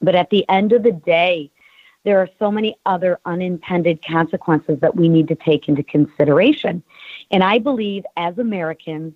But 0.00 0.14
at 0.16 0.30
the 0.30 0.44
end 0.48 0.72
of 0.72 0.82
the 0.82 0.92
day, 0.92 1.50
there 2.04 2.18
are 2.18 2.28
so 2.38 2.50
many 2.50 2.76
other 2.86 3.18
unintended 3.24 4.04
consequences 4.04 4.78
that 4.80 4.96
we 4.96 5.08
need 5.08 5.28
to 5.28 5.34
take 5.34 5.68
into 5.68 5.82
consideration. 5.82 6.82
And 7.30 7.42
I 7.42 7.58
believe 7.58 8.04
as 8.16 8.38
Americans, 8.38 9.14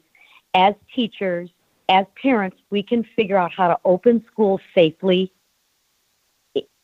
as 0.54 0.75
teachers, 0.92 1.50
as 1.88 2.07
parents, 2.21 2.57
we 2.71 2.83
can 2.83 3.04
figure 3.16 3.37
out 3.37 3.52
how 3.52 3.69
to 3.69 3.78
open 3.85 4.25
schools 4.33 4.61
safely 4.75 5.33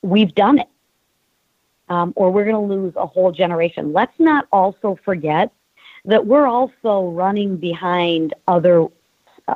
we've 0.02 0.34
done 0.34 0.58
it. 0.58 0.68
Um, 1.88 2.12
or 2.16 2.32
we're 2.32 2.44
going 2.44 2.68
to 2.68 2.74
lose 2.74 2.94
a 2.96 3.06
whole 3.06 3.30
generation. 3.30 3.92
Let's 3.92 4.18
not 4.18 4.48
also 4.50 4.98
forget 5.04 5.52
that 6.04 6.26
we're 6.26 6.46
also 6.46 7.10
running 7.10 7.56
behind 7.56 8.34
other 8.48 8.86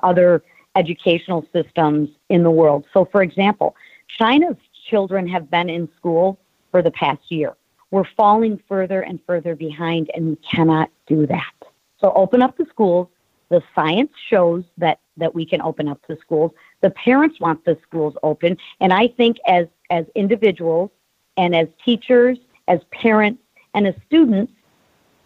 other 0.02 0.42
educational 0.76 1.44
systems 1.52 2.09
in 2.28 2.42
the 2.42 2.50
world. 2.50 2.85
So, 2.92 3.04
for 3.04 3.23
example, 3.23 3.75
China's 4.18 4.56
children 4.88 5.26
have 5.28 5.50
been 5.50 5.68
in 5.68 5.88
school 5.97 6.38
for 6.70 6.82
the 6.82 6.90
past 6.90 7.20
year. 7.28 7.54
We're 7.90 8.09
falling 8.16 8.61
further 8.68 9.00
and 9.00 9.18
further 9.26 9.56
behind, 9.56 10.11
and 10.14 10.28
we 10.28 10.37
cannot 10.37 10.90
do 11.06 11.26
that. 11.26 11.52
So, 12.00 12.12
open 12.12 12.42
up 12.42 12.56
the 12.56 12.66
schools. 12.66 13.09
The 13.49 13.62
science 13.75 14.12
shows 14.28 14.64
that 14.78 15.00
that 15.16 15.35
we 15.35 15.44
can 15.44 15.61
open 15.61 15.88
up 15.88 16.00
the 16.09 16.16
schools. 16.20 16.52
The 16.80 16.90
parents 16.90 17.40
want 17.40 17.64
the 17.64 17.76
schools 17.82 18.14
open, 18.23 18.56
and 18.80 18.92
I 18.92 19.09
think 19.09 19.38
as 19.47 19.66
as 19.90 20.06
individuals 20.14 20.90
and 21.37 21.54
as 21.54 21.68
teachers, 21.85 22.38
as 22.68 22.80
parents, 22.90 23.42
and 23.75 23.87
as 23.87 23.94
students, 24.06 24.52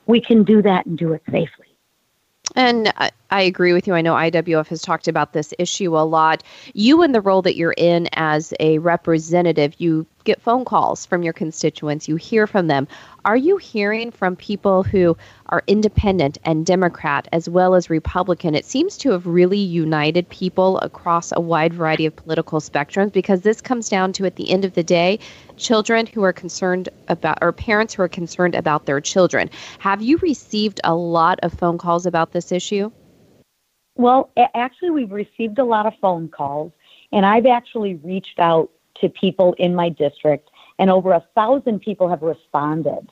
we 0.06 0.21
can 0.21 0.44
do 0.44 0.62
that 0.62 0.87
and 0.87 0.99
do 0.99 1.12
it 1.12 1.23
safely. 1.30 1.66
And 2.56 2.92
uh, 2.97 3.11
I 3.35 3.41
agree 3.41 3.73
with 3.73 3.88
you. 3.88 3.95
I 3.95 4.00
know 4.00 4.14
IWF 4.14 4.69
has 4.69 4.81
talked 4.81 5.09
about 5.09 5.33
this 5.33 5.53
issue 5.59 5.99
a 5.99 6.07
lot. 6.07 6.45
You, 6.73 7.03
in 7.03 7.11
the 7.11 7.21
role 7.21 7.43
that 7.43 7.57
you're 7.57 7.75
in 7.76 8.09
as 8.12 8.55
a 8.61 8.79
representative, 8.79 9.75
you 9.79 10.07
get 10.23 10.41
phone 10.41 10.64
calls 10.64 11.05
from 11.05 11.25
your 11.25 11.33
constituents, 11.33 12.07
you 12.07 12.14
hear 12.14 12.47
from 12.47 12.69
them. 12.69 12.87
Are 13.25 13.37
you 13.37 13.57
hearing 13.57 14.12
from 14.12 14.37
people 14.37 14.85
who 14.85 15.17
are 15.47 15.64
independent 15.67 16.38
and 16.45 16.64
Democrat 16.64 17.26
as 17.33 17.49
well 17.49 17.75
as 17.75 17.91
Republican? 17.91 18.55
It 18.55 18.64
seems 18.64 18.97
to 18.99 19.11
have 19.11 19.26
really 19.26 19.59
united 19.59 20.29
people 20.29 20.79
across 20.79 21.33
a 21.33 21.41
wide 21.41 21.75
variety 21.75 22.07
of 22.07 22.14
political 22.14 22.61
spectrums 22.61 23.12
because 23.12 23.41
this 23.41 23.61
comes 23.61 23.88
down 23.88 24.12
to, 24.12 24.26
at 24.26 24.37
the 24.37 24.49
end 24.49 24.64
of 24.64 24.75
the 24.75 24.85
day, 24.85 25.19
children 25.57 26.07
who 26.07 26.23
are 26.23 26.33
concerned 26.33 26.88
about, 27.09 27.38
or 27.43 27.50
parents 27.50 27.95
who 27.95 28.03
are 28.03 28.09
concerned 28.09 28.55
about 28.55 28.87
their 28.87 29.00
children. 29.00 29.50
Have 29.81 30.03
you 30.03 30.19
received 30.19 30.81
a 30.85 30.95
lot 30.95 31.41
of 31.43 31.53
phone 31.53 31.79
calls 31.79 32.07
about 32.07 32.31
this 32.31 32.53
issue? 32.53 32.93
Well, 33.97 34.31
actually, 34.55 34.91
we've 34.91 35.13
received 35.13 35.59
a 35.59 35.65
lot 35.65 35.87
of 35.87 35.95
phone 36.01 36.29
calls, 36.29 36.73
and 37.13 37.25
I've 37.25 37.47
actually 37.47 37.95
reached 37.97 38.39
out 38.39 38.71
to 39.01 39.09
people 39.09 39.55
in 39.59 39.75
my 39.75 39.89
district, 39.89 40.51
and 40.79 40.91
over 40.91 41.13
a 41.13 41.25
thousand 41.35 41.81
people 41.81 42.09
have 42.09 42.23
responded. 42.23 43.11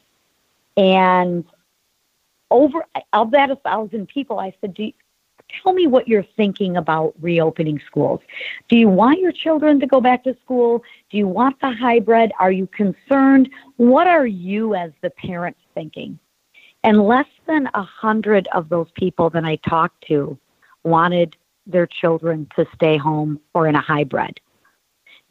And 0.76 1.44
over 2.50 2.84
of 3.12 3.30
that 3.30 3.50
a 3.50 3.56
thousand 3.56 4.08
people, 4.08 4.38
I 4.38 4.54
said, 4.60 4.74
Do 4.74 4.84
you, 4.84 4.92
tell 5.62 5.72
me 5.72 5.86
what 5.86 6.08
you're 6.08 6.26
thinking 6.36 6.76
about 6.76 7.14
reopening 7.20 7.80
schools. 7.86 8.20
Do 8.68 8.76
you 8.76 8.88
want 8.88 9.20
your 9.20 9.32
children 9.32 9.80
to 9.80 9.86
go 9.86 10.00
back 10.00 10.24
to 10.24 10.36
school? 10.42 10.82
Do 11.10 11.18
you 11.18 11.28
want 11.28 11.60
the 11.60 11.70
hybrid? 11.70 12.32
Are 12.40 12.52
you 12.52 12.66
concerned? 12.68 13.50
What 13.76 14.06
are 14.06 14.26
you 14.26 14.74
as 14.74 14.92
the 15.02 15.10
parents 15.10 15.60
thinking? 15.74 16.18
And 16.84 17.06
less 17.06 17.28
than 17.46 17.68
a 17.74 17.82
hundred 17.82 18.48
of 18.52 18.68
those 18.68 18.88
people 18.94 19.30
that 19.30 19.44
I 19.44 19.56
talked 19.56 20.04
to 20.08 20.38
wanted 20.84 21.36
their 21.66 21.86
children 21.86 22.48
to 22.56 22.66
stay 22.74 22.96
home 22.96 23.40
or 23.54 23.66
in 23.66 23.74
a 23.74 23.80
hybrid. 23.80 24.40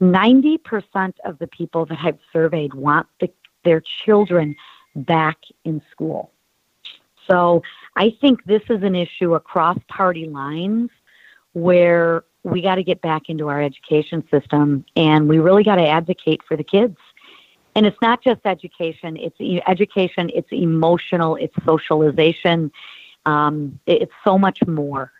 90% 0.01 1.13
of 1.25 1.37
the 1.39 1.47
people 1.47 1.85
that 1.85 1.99
I've 2.01 2.19
surveyed 2.33 2.73
want 2.73 3.07
the, 3.19 3.29
their 3.63 3.81
children 4.03 4.55
back 4.95 5.37
in 5.63 5.81
school. 5.91 6.31
So 7.29 7.61
I 7.95 8.15
think 8.19 8.43
this 8.45 8.63
is 8.69 8.81
an 8.83 8.95
issue 8.95 9.35
across 9.35 9.77
party 9.87 10.25
lines 10.25 10.89
where 11.53 12.23
we 12.43 12.61
got 12.61 12.75
to 12.75 12.83
get 12.83 13.01
back 13.01 13.29
into 13.29 13.47
our 13.49 13.61
education 13.61 14.23
system 14.31 14.85
and 14.95 15.29
we 15.29 15.37
really 15.37 15.63
got 15.63 15.75
to 15.75 15.87
advocate 15.87 16.41
for 16.47 16.57
the 16.57 16.63
kids. 16.63 16.97
And 17.75 17.85
it's 17.85 17.97
not 18.01 18.21
just 18.21 18.41
education, 18.43 19.17
it's 19.17 19.63
education, 19.67 20.29
it's 20.33 20.51
emotional, 20.51 21.35
it's 21.37 21.55
socialization, 21.63 22.71
um, 23.25 23.79
it's 23.85 24.11
so 24.25 24.37
much 24.37 24.59
more. 24.67 25.11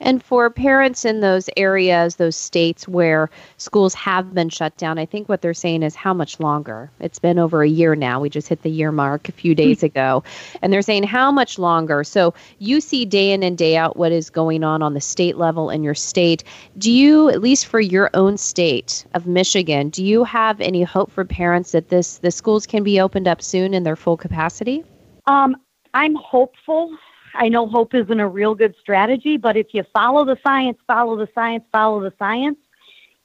And 0.00 0.22
for 0.22 0.50
parents 0.50 1.04
in 1.04 1.20
those 1.20 1.48
areas, 1.56 2.16
those 2.16 2.36
states 2.36 2.86
where 2.88 3.30
schools 3.56 3.94
have 3.94 4.34
been 4.34 4.48
shut 4.48 4.76
down, 4.76 4.98
I 4.98 5.06
think 5.06 5.28
what 5.28 5.42
they're 5.42 5.54
saying 5.54 5.82
is 5.82 5.94
how 5.94 6.12
much 6.12 6.40
longer? 6.40 6.90
It's 7.00 7.18
been 7.18 7.38
over 7.38 7.62
a 7.62 7.68
year 7.68 7.94
now. 7.94 8.20
We 8.20 8.28
just 8.28 8.48
hit 8.48 8.62
the 8.62 8.70
year 8.70 8.92
mark 8.92 9.28
a 9.28 9.32
few 9.32 9.54
days 9.54 9.80
hmm. 9.80 9.86
ago. 9.86 10.24
And 10.62 10.72
they're 10.72 10.82
saying 10.82 11.04
how 11.04 11.30
much 11.30 11.58
longer? 11.58 12.04
So 12.04 12.34
you 12.58 12.80
see 12.80 13.04
day 13.04 13.32
in 13.32 13.42
and 13.42 13.56
day 13.56 13.76
out 13.76 13.96
what 13.96 14.12
is 14.12 14.30
going 14.30 14.64
on 14.64 14.82
on 14.82 14.94
the 14.94 15.00
state 15.00 15.36
level 15.36 15.70
in 15.70 15.82
your 15.82 15.94
state. 15.94 16.44
Do 16.76 16.90
you, 16.90 17.28
at 17.28 17.40
least 17.40 17.66
for 17.66 17.80
your 17.80 18.10
own 18.14 18.36
state 18.36 19.06
of 19.14 19.26
Michigan, 19.26 19.90
do 19.90 20.04
you 20.04 20.24
have 20.24 20.60
any 20.60 20.82
hope 20.82 21.10
for 21.10 21.24
parents 21.24 21.72
that 21.72 21.88
this 21.88 22.18
the 22.18 22.30
schools 22.30 22.66
can 22.66 22.82
be 22.82 23.00
opened 23.00 23.28
up 23.28 23.42
soon 23.42 23.74
in 23.74 23.82
their 23.82 23.96
full 23.96 24.16
capacity? 24.16 24.84
Um, 25.26 25.56
I'm 25.94 26.16
hopeful 26.16 26.90
I 27.34 27.48
know 27.48 27.66
hope 27.66 27.94
isn't 27.94 28.20
a 28.20 28.28
real 28.28 28.54
good 28.54 28.74
strategy, 28.80 29.36
but 29.36 29.56
if 29.56 29.68
you 29.72 29.84
follow 29.92 30.24
the 30.24 30.38
science, 30.44 30.78
follow 30.86 31.16
the 31.16 31.28
science, 31.34 31.64
follow 31.72 32.00
the 32.00 32.12
science, 32.18 32.58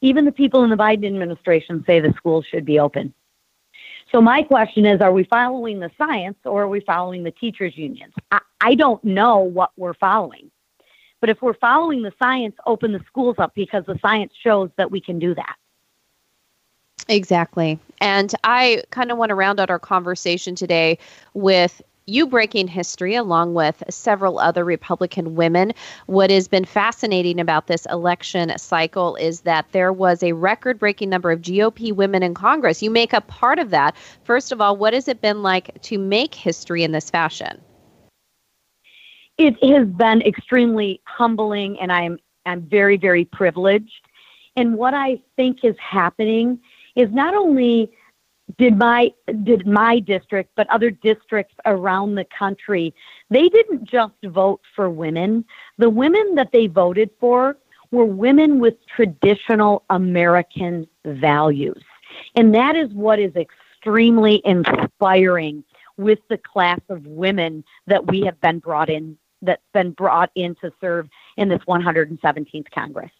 even 0.01 0.25
the 0.25 0.31
people 0.31 0.63
in 0.63 0.69
the 0.69 0.75
Biden 0.75 1.05
administration 1.05 1.83
say 1.85 1.99
the 1.99 2.13
schools 2.17 2.45
should 2.49 2.65
be 2.65 2.79
open. 2.79 3.13
So 4.11 4.21
my 4.21 4.41
question 4.41 4.85
is, 4.85 5.01
are 5.01 5.11
we 5.11 5.23
following 5.25 5.79
the 5.79 5.91
science 5.97 6.37
or 6.43 6.63
are 6.63 6.67
we 6.67 6.79
following 6.79 7.23
the 7.23 7.31
teachers 7.31 7.77
unions? 7.77 8.13
I, 8.31 8.39
I 8.59 8.75
don't 8.75 9.03
know 9.03 9.37
what 9.37 9.71
we're 9.77 9.93
following. 9.93 10.49
But 11.21 11.29
if 11.29 11.41
we're 11.41 11.53
following 11.53 12.01
the 12.01 12.13
science, 12.17 12.55
open 12.65 12.91
the 12.91 13.01
schools 13.05 13.35
up 13.37 13.53
because 13.53 13.85
the 13.85 13.99
science 14.01 14.33
shows 14.41 14.69
that 14.77 14.89
we 14.89 15.01
can 15.01 15.19
do 15.19 15.35
that. 15.35 15.55
Exactly. 17.07 17.79
And 18.01 18.33
I 18.43 18.83
kind 18.91 19.11
of 19.11 19.17
want 19.17 19.29
to 19.29 19.35
round 19.35 19.59
out 19.59 19.69
our 19.69 19.79
conversation 19.79 20.55
today 20.55 20.97
with 21.33 21.81
you 22.09 22.27
breaking 22.27 22.67
history 22.67 23.15
along 23.15 23.53
with 23.53 23.83
several 23.89 24.39
other 24.39 24.65
Republican 24.65 25.35
women. 25.35 25.73
What 26.07 26.31
has 26.31 26.47
been 26.47 26.65
fascinating 26.65 27.39
about 27.39 27.67
this 27.67 27.85
election 27.85 28.51
cycle 28.57 29.15
is 29.15 29.41
that 29.41 29.67
there 29.71 29.93
was 29.93 30.23
a 30.23 30.33
record 30.33 30.79
breaking 30.79 31.09
number 31.09 31.31
of 31.31 31.41
GOP 31.41 31.93
women 31.93 32.23
in 32.23 32.33
Congress. 32.33 32.81
You 32.81 32.89
make 32.89 33.13
a 33.13 33.21
part 33.21 33.59
of 33.59 33.69
that. 33.69 33.95
First 34.23 34.51
of 34.51 34.59
all, 34.59 34.75
what 34.75 34.93
has 34.93 35.07
it 35.07 35.21
been 35.21 35.43
like 35.43 35.81
to 35.83 35.97
make 35.97 36.35
history 36.35 36.83
in 36.83 36.91
this 36.91 37.09
fashion? 37.09 37.61
It 39.37 39.55
has 39.63 39.87
been 39.87 40.21
extremely 40.23 41.01
humbling, 41.05 41.79
and 41.79 41.91
I'm 41.91 42.19
I'm 42.45 42.61
very 42.61 42.97
very 42.97 43.23
privileged. 43.23 44.01
And 44.57 44.75
what 44.75 44.93
I 44.93 45.21
think 45.37 45.63
is 45.63 45.75
happening 45.79 46.59
is 46.95 47.09
not 47.11 47.33
only 47.33 47.89
did 48.57 48.77
my 48.77 49.11
did 49.43 49.67
my 49.67 49.99
district 49.99 50.49
but 50.55 50.69
other 50.69 50.89
districts 50.89 51.55
around 51.65 52.15
the 52.15 52.25
country 52.25 52.93
they 53.29 53.47
didn't 53.49 53.83
just 53.83 54.13
vote 54.25 54.61
for 54.75 54.89
women 54.89 55.45
the 55.77 55.89
women 55.89 56.35
that 56.35 56.51
they 56.51 56.67
voted 56.67 57.09
for 57.19 57.57
were 57.91 58.05
women 58.05 58.59
with 58.59 58.75
traditional 58.87 59.83
american 59.89 60.87
values 61.05 61.83
and 62.35 62.53
that 62.53 62.75
is 62.75 62.89
what 62.93 63.19
is 63.19 63.35
extremely 63.35 64.41
inspiring 64.45 65.63
with 65.97 66.19
the 66.29 66.37
class 66.37 66.79
of 66.89 67.05
women 67.05 67.63
that 67.87 68.07
we 68.07 68.21
have 68.21 68.39
been 68.41 68.59
brought 68.59 68.89
in 68.89 69.17
that's 69.41 69.61
been 69.73 69.91
brought 69.91 70.31
in 70.35 70.55
to 70.55 70.71
serve 70.81 71.07
in 71.37 71.49
this 71.49 71.61
117th 71.67 72.69
Congress. 72.71 73.11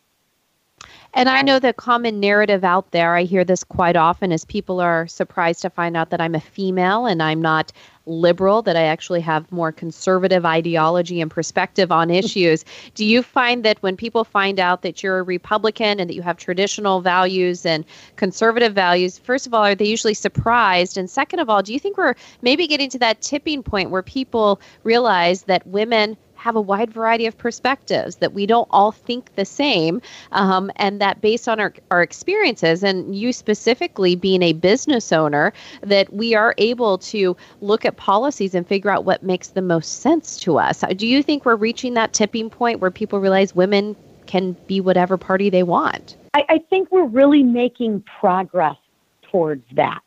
And 1.14 1.28
I 1.28 1.42
know 1.42 1.58
the 1.58 1.74
common 1.74 2.20
narrative 2.20 2.64
out 2.64 2.92
there, 2.92 3.16
I 3.16 3.24
hear 3.24 3.44
this 3.44 3.64
quite 3.64 3.96
often, 3.96 4.32
is 4.32 4.46
people 4.46 4.80
are 4.80 5.08
surprised 5.08 5.62
to 5.64 5.70
find 5.70 5.98
out 5.98 6.12
that 6.12 6.22
I'm 6.22 6.36
a 6.36 6.40
female 6.40 7.08
and 7.08 7.24
I'm 7.24 7.42
not 7.42 7.72
liberal, 8.06 8.62
that 8.64 8.76
I 8.76 8.84
actually 8.84 9.22
have 9.22 9.52
more 9.52 9.72
conservative 9.72 10.46
ideology 10.46 11.20
and 11.20 11.32
perspective 11.32 11.92
on 11.92 12.10
issues. 12.22 12.64
Do 12.94 13.06
you 13.06 13.24
find 13.24 13.66
that 13.66 13.82
when 13.82 13.98
people 13.98 14.24
find 14.24 14.60
out 14.60 14.84
that 14.84 15.02
you're 15.02 15.20
a 15.20 15.24
Republican 15.24 16.00
and 16.00 16.10
that 16.10 16.14
you 16.14 16.22
have 16.22 16.38
traditional 16.38 17.02
values 17.02 17.66
and 17.66 17.86
conservative 18.16 18.74
values, 18.74 19.18
first 19.18 19.48
of 19.48 19.54
all, 19.54 19.64
are 19.64 19.76
they 19.76 19.88
usually 19.88 20.14
surprised? 20.14 20.96
And 20.96 21.10
second 21.10 21.40
of 21.40 21.50
all, 21.50 21.64
do 21.64 21.74
you 21.74 21.80
think 21.80 21.98
we're 21.98 22.16
maybe 22.44 22.68
getting 22.68 22.90
to 22.92 23.00
that 23.00 23.22
tipping 23.22 23.64
point 23.64 23.90
where 23.90 24.04
people 24.04 24.62
realize 24.84 25.44
that 25.44 25.66
women 25.66 26.18
have 26.40 26.56
a 26.56 26.62
wide 26.62 26.92
variety 26.92 27.26
of 27.26 27.38
perspectives, 27.38 28.16
that 28.18 28.34
we 28.34 28.46
don't 28.46 28.68
all 28.72 28.92
think 28.92 29.36
the 29.36 29.46
same, 29.46 30.02
um, 30.32 30.72
and 30.78 31.02
that 31.02 31.22
based 31.22 31.48
on 31.50 31.60
our, 31.60 31.74
our 31.92 32.02
experiences, 32.02 32.84
and 32.84 33.16
you 33.16 33.34
specifically 33.34 34.16
being 34.16 34.42
a 34.42 34.54
business 34.54 35.12
owner, 35.12 35.52
that 35.82 36.12
we 36.14 36.34
are 36.34 36.56
able 36.58 36.98
to 36.98 37.36
look 37.62 37.86
at 37.86 37.98
policies 37.98 38.56
and 38.56 38.66
figure 38.66 38.90
out 38.90 39.04
what 39.04 39.22
makes 39.22 39.50
the 39.50 39.62
most 39.62 40.02
sense 40.02 40.40
to 40.40 40.58
us. 40.58 40.84
Do 40.96 41.06
you 41.06 41.22
think 41.22 41.46
we're 41.46 41.56
reaching 41.56 41.94
that 41.96 42.14
tipping 42.14 42.50
point 42.50 42.80
where 42.80 42.92
people 42.92 43.20
realize 43.20 43.54
women 43.54 43.96
can 44.26 44.56
be 44.68 44.80
whatever 44.80 45.18
party 45.18 45.50
they 45.50 45.64
want? 45.64 46.16
I, 46.34 46.46
I 46.48 46.58
think 46.70 46.92
we're 46.92 47.08
really 47.08 47.44
making 47.44 48.04
progress 48.20 48.78
towards 49.24 49.66
that. 49.74 50.02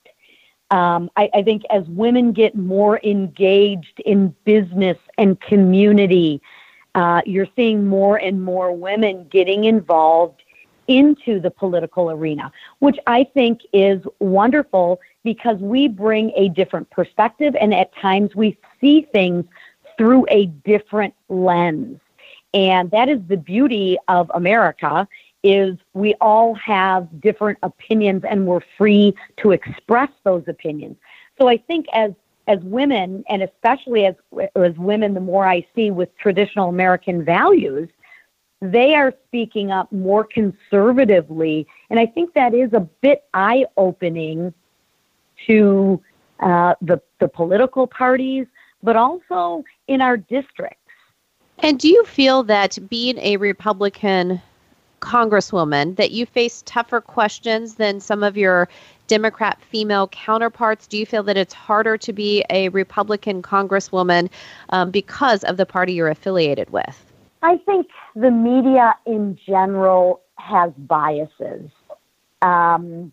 Um, 0.73 1.11
I, 1.19 1.29
I, 1.35 1.43
think 1.43 1.65
as 1.69 1.85
women 1.89 2.33
get 2.33 2.55
more 2.55 2.99
engaged 3.05 4.01
in 4.07 4.35
business 4.45 4.97
and 5.19 5.39
community, 5.43 6.41
uh, 6.95 7.21
you're 7.27 7.49
seeing 7.55 7.87
more 7.87 8.17
and 8.17 8.43
more 8.43 8.75
women 8.75 9.29
getting 9.29 9.65
involved 9.65 10.43
into 10.89 11.41
the 11.41 11.51
political 11.51 12.11
arena, 12.11 12.51
which 12.79 12.97
I 13.07 13.25
think 13.35 13.61
is 13.75 14.01
wonderful 14.19 14.99
because 15.25 15.59
we 15.59 15.89
bring 15.89 16.33
a 16.37 16.49
different 16.49 16.89
perspective 16.89 17.55
and 17.61 17.75
at 17.75 17.95
times 17.97 18.35
we 18.35 18.57
see 18.81 19.03
things 19.13 19.45
through 19.99 20.25
a 20.31 20.47
different 20.47 21.13
lens. 21.29 22.01
And 22.55 22.91
that 22.93 23.11
is 23.11 23.21
the 23.29 23.37
beauty 23.37 23.99
of 24.09 24.31
America 24.35 25.07
is 25.43 25.77
we 25.95 26.15
all 26.21 26.55
have 26.55 27.09
different 27.21 27.59
opinions 27.63 28.23
and 28.29 28.47
we're 28.47 28.61
free 28.79 29.15
to 29.39 29.51
express 29.51 30.11
those 30.25 30.45
opinions. 30.47 30.97
So 31.41 31.49
I 31.49 31.57
think 31.57 31.87
as 31.93 32.13
as 32.49 32.59
women 32.63 33.25
and 33.29 33.43
especially 33.43 34.07
as 34.07 34.15
as 34.57 34.77
women 34.77 35.15
the 35.15 35.21
more 35.21 35.47
I 35.47 35.67
see 35.75 35.91
with 35.91 36.17
traditional 36.19 36.69
American 36.69 37.25
values, 37.25 37.89
they 38.61 38.95
are 38.95 39.13
speaking 39.27 39.71
up 39.71 39.91
more 39.93 40.25
conservatively 40.25 41.67
and 41.91 41.99
I 41.99 42.07
think 42.07 42.35
that 42.35 42.55
is 42.55 42.73
a 42.73 42.81
bit 42.81 43.25
eye-opening 43.35 44.55
to 45.47 46.01
uh, 46.41 46.75
the 46.81 47.01
the 47.21 47.29
political 47.29 47.87
parties, 47.87 48.47
but 48.83 48.97
also 48.97 49.65
in 49.87 50.01
our 50.01 50.17
districts. 50.17 50.79
And 51.61 51.79
do 51.79 51.89
you 51.89 52.05
feel 52.05 52.43
that 52.45 52.79
being 52.89 53.19
a 53.19 53.37
Republican 53.37 54.43
Congresswoman, 55.03 55.97
that 55.97 56.13
you 56.13 56.25
face 56.25 56.63
tougher 56.65 57.01
questions 57.01 57.75
than 57.75 58.01
some 58.01 58.23
of 58.23 58.37
your 58.37 58.69
Democrat 59.09 59.61
female 59.61 60.09
counterparts? 60.09 60.87
Do 60.87 60.97
you 60.97 61.05
feel 61.05 61.23
that 61.25 61.37
it's 61.37 61.53
harder 61.53 61.99
to 61.99 62.13
be 62.15 62.43
a 62.49 62.71
Republican 62.71 63.43
Congresswoman 63.43 64.31
um, 64.71 64.91
because 64.91 65.45
of 65.45 65.59
the 65.59 65.67
party 65.67 65.93
you're 65.93 66.09
affiliated 66.09 66.71
with? 66.71 67.05
I 67.43 67.59
think 67.59 67.89
the 68.15 68.31
media 68.31 68.95
in 69.05 69.39
general 69.45 70.23
has 70.39 70.73
biases. 70.79 71.71
Um, 72.41 73.13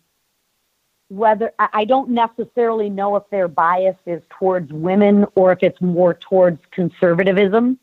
whether 1.09 1.51
I 1.57 1.85
don't 1.85 2.09
necessarily 2.09 2.89
know 2.89 3.15
if 3.15 3.23
their 3.31 3.47
bias 3.47 3.97
is 4.05 4.21
towards 4.29 4.71
women 4.71 5.25
or 5.35 5.51
if 5.51 5.59
it's 5.63 5.81
more 5.81 6.13
towards 6.13 6.61
conservatism. 6.71 7.79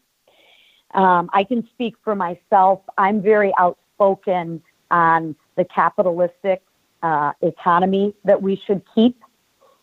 Um, 0.95 1.29
I 1.33 1.43
can 1.43 1.69
speak 1.75 1.97
for 2.05 2.15
myself. 2.15 2.81
I'm 2.97 3.21
very 3.21 3.53
outspoken 3.59 3.86
spoken 3.97 4.63
on 4.91 5.35
the 5.57 5.65
capitalistic 5.65 6.63
uh, 7.03 7.33
economy 7.43 8.15
that 8.25 8.41
we 8.41 8.61
should 8.67 8.83
keep, 8.95 9.23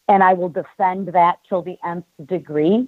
and 0.07 0.23
I 0.23 0.33
will 0.33 0.49
defend 0.49 1.09
that 1.09 1.39
till 1.47 1.61
the 1.61 1.77
nth 1.85 2.05
degree. 2.25 2.87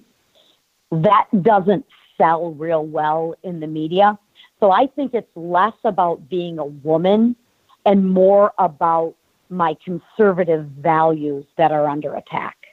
That 0.90 1.26
doesn't 1.42 1.84
sell 2.16 2.52
real 2.52 2.84
well 2.86 3.34
in 3.42 3.60
the 3.60 3.66
media. 3.66 4.18
So 4.60 4.70
I 4.70 4.86
think 4.86 5.12
it's 5.14 5.36
less 5.36 5.74
about 5.84 6.28
being 6.28 6.58
a 6.58 6.64
woman 6.64 7.36
and 7.84 8.10
more 8.10 8.52
about 8.58 9.14
my 9.50 9.76
conservative 9.84 10.66
values 10.66 11.44
that 11.56 11.72
are 11.72 11.86
under 11.88 12.14
attack. 12.14 12.65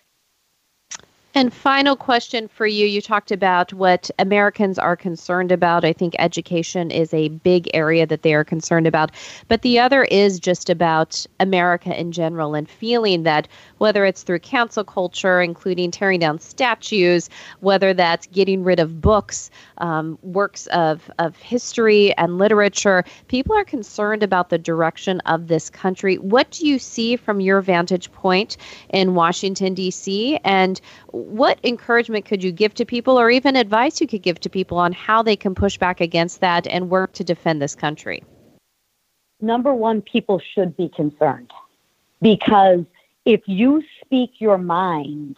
And 1.36 1.52
final 1.52 1.96
question 1.96 2.48
for 2.48 2.68
you. 2.68 2.86
You 2.86 3.02
talked 3.02 3.32
about 3.32 3.74
what 3.74 4.12
Americans 4.20 4.78
are 4.78 4.96
concerned 4.96 5.52
about. 5.52 5.84
I 5.84 5.92
think 5.92 6.14
education 6.20 6.92
is 6.92 7.12
a 7.12 7.30
big 7.30 7.72
area 7.74 8.06
that 8.06 8.22
they 8.22 8.36
are 8.36 8.44
concerned 8.44 8.86
about. 8.86 9.10
But 9.48 9.64
the 9.64 9.80
other 9.80 10.04
is 10.04 10.40
just 10.40 10.70
about 10.70 11.26
America 11.40 12.00
in 12.00 12.12
general 12.12 12.54
and 12.54 12.70
feeling 12.70 13.24
that 13.24 13.48
whether 13.80 14.06
it's 14.06 14.22
through 14.22 14.40
cancel 14.40 14.84
culture, 14.84 15.42
including 15.42 15.90
tearing 15.90 16.20
down 16.20 16.38
statues, 16.38 17.32
whether 17.62 17.96
that's 17.96 18.28
getting 18.28 18.64
rid 18.64 18.80
of 18.80 19.02
books, 19.02 19.50
um, 19.80 20.20
works 20.22 20.68
of, 20.68 21.10
of 21.18 21.36
history 21.38 22.16
and 22.16 22.38
literature, 22.38 23.04
people 23.28 23.56
are 23.56 23.66
concerned 23.66 24.22
about 24.22 24.50
the 24.50 24.60
direction 24.60 25.20
of 25.22 25.48
this 25.48 25.72
country. 25.72 26.20
What 26.20 26.52
do 26.52 26.68
you 26.68 26.78
see 26.78 27.16
from 27.16 27.40
your 27.40 27.60
vantage 27.62 28.12
point 28.12 28.56
in 28.90 29.16
Washington, 29.16 29.74
D.C.? 29.74 30.38
And 30.44 30.80
what 31.26 31.60
encouragement 31.64 32.26
could 32.26 32.44
you 32.44 32.52
give 32.52 32.74
to 32.76 32.86
people 32.86 33.20
or 33.20 33.30
even 33.30 33.56
advice 33.56 34.02
you 34.02 34.08
could 34.08 34.22
give 34.22 34.40
to 34.42 34.50
people 34.50 34.78
on 34.78 34.92
how 34.92 35.22
they 35.24 35.36
can 35.36 35.56
push 35.56 35.78
back 35.78 36.02
against 36.02 36.42
that 36.42 36.68
and 36.68 36.90
work 36.90 37.14
to 37.14 37.24
defend 37.24 37.62
this 37.62 37.76
country? 37.76 38.24
Number 39.42 39.74
one, 39.74 40.02
people 40.02 40.42
should 40.54 40.76
be 40.78 40.90
concerned 40.90 41.52
because 42.22 42.86
if 43.26 43.42
you 43.46 43.84
speak 44.02 44.32
your 44.40 44.58
mind 44.58 45.38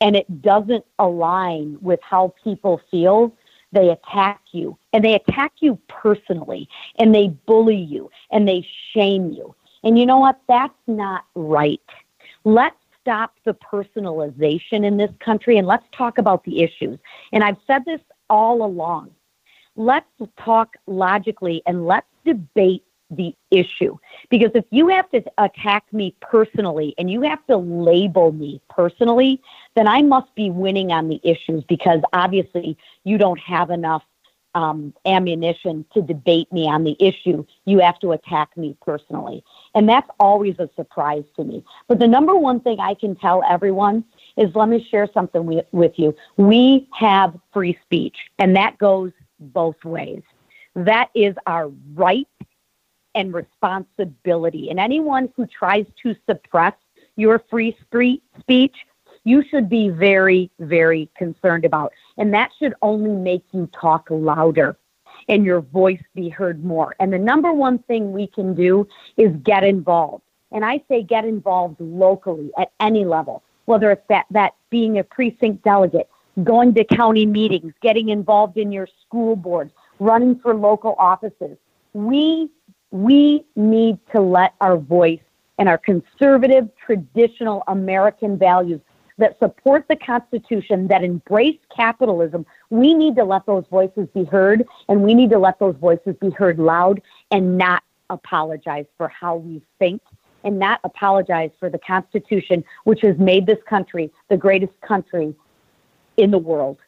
and 0.00 0.16
it 0.16 0.42
doesn't 0.42 0.84
align 0.98 1.78
with 1.80 2.00
how 2.02 2.34
people 2.42 2.80
feel, 2.90 3.34
they 3.72 3.90
attack 3.90 4.40
you 4.52 4.78
and 4.92 5.04
they 5.04 5.14
attack 5.14 5.52
you 5.60 5.78
personally 5.88 6.68
and 6.98 7.14
they 7.14 7.28
bully 7.46 7.76
you 7.76 8.10
and 8.30 8.48
they 8.48 8.66
shame 8.92 9.30
you. 9.32 9.54
And 9.82 9.98
you 9.98 10.06
know 10.06 10.18
what? 10.18 10.40
That's 10.48 10.72
not 10.86 11.24
right. 11.34 11.80
Let's 12.44 12.76
stop 13.04 13.34
the 13.44 13.54
personalization 13.54 14.84
in 14.84 14.96
this 14.96 15.10
country 15.20 15.58
and 15.58 15.66
let's 15.66 15.84
talk 15.92 16.16
about 16.16 16.42
the 16.44 16.62
issues. 16.62 16.98
And 17.32 17.44
I've 17.44 17.58
said 17.66 17.84
this 17.84 18.00
all 18.30 18.64
along. 18.64 19.10
Let's 19.76 20.06
talk 20.38 20.76
logically 20.86 21.62
and 21.66 21.86
let's 21.86 22.06
debate 22.24 22.82
the 23.10 23.34
issue. 23.50 23.98
Because 24.30 24.50
if 24.54 24.64
you 24.70 24.88
have 24.88 25.10
to 25.10 25.22
attack 25.36 25.84
me 25.92 26.14
personally 26.20 26.94
and 26.96 27.10
you 27.10 27.20
have 27.22 27.46
to 27.46 27.58
label 27.58 28.32
me 28.32 28.62
personally, 28.70 29.42
then 29.76 29.86
I 29.86 30.00
must 30.00 30.34
be 30.34 30.50
winning 30.50 30.90
on 30.90 31.08
the 31.08 31.20
issues 31.22 31.62
because 31.64 32.00
obviously 32.14 32.78
you 33.04 33.18
don't 33.18 33.38
have 33.40 33.70
enough 33.70 34.02
um, 34.54 34.94
ammunition 35.04 35.84
to 35.92 36.00
debate 36.00 36.50
me 36.52 36.68
on 36.68 36.84
the 36.84 36.96
issue. 37.00 37.44
You 37.66 37.80
have 37.80 37.98
to 38.00 38.12
attack 38.12 38.56
me 38.56 38.76
personally. 38.80 39.44
And 39.74 39.88
that's 39.88 40.08
always 40.20 40.56
a 40.58 40.68
surprise 40.76 41.24
to 41.36 41.44
me. 41.44 41.64
But 41.88 41.98
the 41.98 42.06
number 42.06 42.34
one 42.36 42.60
thing 42.60 42.78
I 42.80 42.94
can 42.94 43.16
tell 43.16 43.42
everyone 43.48 44.04
is 44.36 44.54
let 44.54 44.68
me 44.68 44.86
share 44.90 45.08
something 45.12 45.46
with, 45.46 45.66
with 45.72 45.92
you. 45.96 46.14
We 46.36 46.88
have 46.98 47.38
free 47.52 47.78
speech, 47.82 48.16
and 48.38 48.54
that 48.56 48.78
goes 48.78 49.12
both 49.40 49.82
ways. 49.84 50.22
That 50.74 51.10
is 51.14 51.34
our 51.46 51.68
right 51.94 52.28
and 53.14 53.32
responsibility. 53.32 54.70
And 54.70 54.80
anyone 54.80 55.32
who 55.36 55.46
tries 55.46 55.86
to 56.02 56.16
suppress 56.26 56.74
your 57.16 57.42
free 57.50 57.76
speech 58.40 58.74
you 59.24 59.42
should 59.50 59.68
be 59.68 59.88
very, 59.88 60.50
very 60.60 61.10
concerned 61.16 61.64
about. 61.64 61.92
And 62.18 62.32
that 62.34 62.50
should 62.58 62.74
only 62.82 63.10
make 63.10 63.44
you 63.52 63.68
talk 63.72 64.06
louder 64.10 64.76
and 65.28 65.44
your 65.44 65.60
voice 65.60 66.02
be 66.14 66.28
heard 66.28 66.64
more. 66.64 66.94
And 67.00 67.12
the 67.12 67.18
number 67.18 67.52
one 67.52 67.78
thing 67.80 68.12
we 68.12 68.26
can 68.26 68.54
do 68.54 68.86
is 69.16 69.34
get 69.42 69.64
involved. 69.64 70.22
And 70.52 70.64
I 70.64 70.82
say 70.88 71.02
get 71.02 71.24
involved 71.24 71.76
locally 71.80 72.50
at 72.58 72.70
any 72.80 73.04
level, 73.04 73.42
whether 73.64 73.90
it's 73.90 74.06
that, 74.08 74.26
that 74.30 74.54
being 74.70 74.98
a 74.98 75.04
precinct 75.04 75.64
delegate, 75.64 76.08
going 76.42 76.74
to 76.74 76.84
county 76.84 77.26
meetings, 77.26 77.72
getting 77.80 78.08
involved 78.08 78.56
in 78.56 78.72
your 78.72 78.88
school 79.06 79.36
boards, 79.36 79.72
running 79.98 80.38
for 80.38 80.54
local 80.54 80.94
offices. 80.98 81.56
We, 81.92 82.50
we 82.90 83.44
need 83.56 83.98
to 84.12 84.20
let 84.20 84.54
our 84.60 84.76
voice 84.76 85.20
and 85.58 85.68
our 85.68 85.78
conservative, 85.78 86.68
traditional 86.84 87.62
American 87.68 88.36
values 88.36 88.80
that 89.18 89.38
support 89.38 89.86
the 89.88 89.96
Constitution, 89.96 90.88
that 90.88 91.04
embrace 91.04 91.58
capitalism, 91.74 92.44
we 92.70 92.94
need 92.94 93.16
to 93.16 93.24
let 93.24 93.46
those 93.46 93.64
voices 93.70 94.08
be 94.14 94.24
heard, 94.24 94.64
and 94.88 95.02
we 95.02 95.14
need 95.14 95.30
to 95.30 95.38
let 95.38 95.58
those 95.58 95.76
voices 95.76 96.16
be 96.20 96.30
heard 96.30 96.58
loud 96.58 97.00
and 97.30 97.56
not 97.56 97.82
apologize 98.10 98.86
for 98.96 99.08
how 99.08 99.36
we 99.36 99.62
think 99.78 100.02
and 100.42 100.58
not 100.58 100.80
apologize 100.84 101.50
for 101.58 101.70
the 101.70 101.78
Constitution, 101.78 102.64
which 102.84 103.00
has 103.00 103.16
made 103.18 103.46
this 103.46 103.58
country 103.68 104.12
the 104.28 104.36
greatest 104.36 104.78
country 104.80 105.34
in 106.16 106.30
the 106.30 106.38
world. 106.38 106.78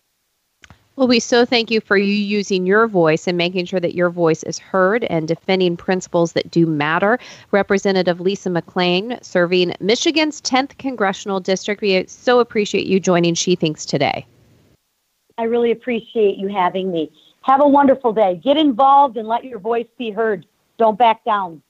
Well, 0.97 1.09
we 1.09 1.21
so 1.21 1.45
thank 1.45 1.71
you 1.71 1.83
for 1.83 1.99
you 1.99 2.15
using 2.15 2.65
your 2.65 2.89
voice 2.89 3.27
and 3.27 3.37
making 3.37 3.67
sure 3.67 3.81
that 3.81 3.95
your 3.95 4.09
voice 4.09 4.43
is 4.45 4.59
heard 4.59 5.05
and 5.05 5.29
defending 5.29 5.77
principles 5.77 6.33
that 6.33 6.51
do 6.51 6.65
matter. 6.65 7.19
Representative 7.51 8.19
Lisa 8.19 8.49
McClain, 8.49 9.23
serving 9.23 9.75
Michigan's 9.79 10.41
10th 10.41 10.79
Congressional 10.79 11.39
District. 11.39 11.83
We 11.83 12.07
so 12.07 12.41
appreciate 12.41 12.87
you 12.87 12.99
joining 12.99 13.35
She 13.35 13.57
Thinks 13.57 13.85
today. 13.85 14.25
I 15.37 15.43
really 15.43 15.71
appreciate 15.71 16.39
you 16.39 16.49
having 16.49 16.91
me. 16.91 17.13
Have 17.43 17.61
a 17.61 17.69
wonderful 17.69 18.15
day. 18.15 18.41
Get 18.43 18.57
involved 18.57 19.19
and 19.19 19.29
let 19.29 19.45
your 19.45 19.59
voice 19.59 19.87
be 19.99 20.11
heard. 20.11 20.47
Don't 20.79 20.99
back 20.99 21.23
down. 21.27 21.61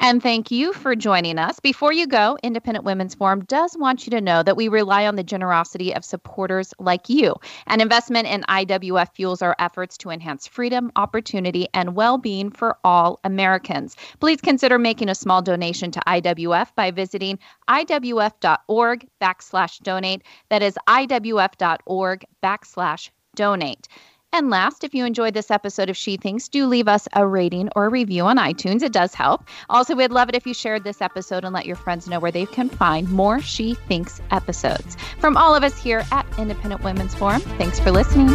And 0.00 0.22
thank 0.22 0.52
you 0.52 0.72
for 0.72 0.94
joining 0.94 1.38
us. 1.38 1.58
Before 1.58 1.92
you 1.92 2.06
go, 2.06 2.38
Independent 2.40 2.84
Women's 2.84 3.16
Forum 3.16 3.44
does 3.44 3.76
want 3.76 4.06
you 4.06 4.12
to 4.12 4.20
know 4.20 4.44
that 4.44 4.56
we 4.56 4.68
rely 4.68 5.08
on 5.08 5.16
the 5.16 5.24
generosity 5.24 5.92
of 5.92 6.04
supporters 6.04 6.72
like 6.78 7.08
you. 7.08 7.34
An 7.66 7.80
investment 7.80 8.28
in 8.28 8.42
IWF 8.42 9.12
fuels 9.14 9.42
our 9.42 9.56
efforts 9.58 9.98
to 9.98 10.10
enhance 10.10 10.46
freedom, 10.46 10.92
opportunity, 10.94 11.66
and 11.74 11.96
well 11.96 12.16
being 12.16 12.50
for 12.50 12.78
all 12.84 13.18
Americans. 13.24 13.96
Please 14.20 14.40
consider 14.40 14.78
making 14.78 15.08
a 15.08 15.16
small 15.16 15.42
donation 15.42 15.90
to 15.90 16.00
IWF 16.06 16.76
by 16.76 16.92
visiting 16.92 17.40
iwf.org 17.68 19.08
backslash 19.20 19.80
donate. 19.80 20.22
That 20.48 20.62
is 20.62 20.78
iwf.org 20.86 22.24
backslash 22.40 23.10
donate. 23.34 23.88
And 24.32 24.50
last, 24.50 24.84
if 24.84 24.94
you 24.94 25.04
enjoyed 25.04 25.34
this 25.34 25.50
episode 25.50 25.88
of 25.88 25.96
She 25.96 26.16
Thinks, 26.16 26.48
do 26.48 26.66
leave 26.66 26.86
us 26.86 27.08
a 27.14 27.26
rating 27.26 27.70
or 27.74 27.88
review 27.88 28.24
on 28.24 28.36
iTunes. 28.36 28.82
It 28.82 28.92
does 28.92 29.14
help. 29.14 29.48
Also, 29.70 29.94
we'd 29.94 30.12
love 30.12 30.28
it 30.28 30.34
if 30.34 30.46
you 30.46 30.54
shared 30.54 30.84
this 30.84 31.00
episode 31.00 31.44
and 31.44 31.54
let 31.54 31.66
your 31.66 31.76
friends 31.76 32.06
know 32.06 32.20
where 32.20 32.30
they 32.30 32.46
can 32.46 32.68
find 32.68 33.08
more 33.10 33.40
She 33.40 33.74
Thinks 33.74 34.20
episodes. 34.30 34.96
From 35.18 35.36
all 35.36 35.54
of 35.54 35.64
us 35.64 35.78
here 35.78 36.04
at 36.12 36.26
Independent 36.38 36.82
Women's 36.84 37.14
Forum, 37.14 37.40
thanks 37.40 37.80
for 37.80 37.90
listening. 37.90 38.28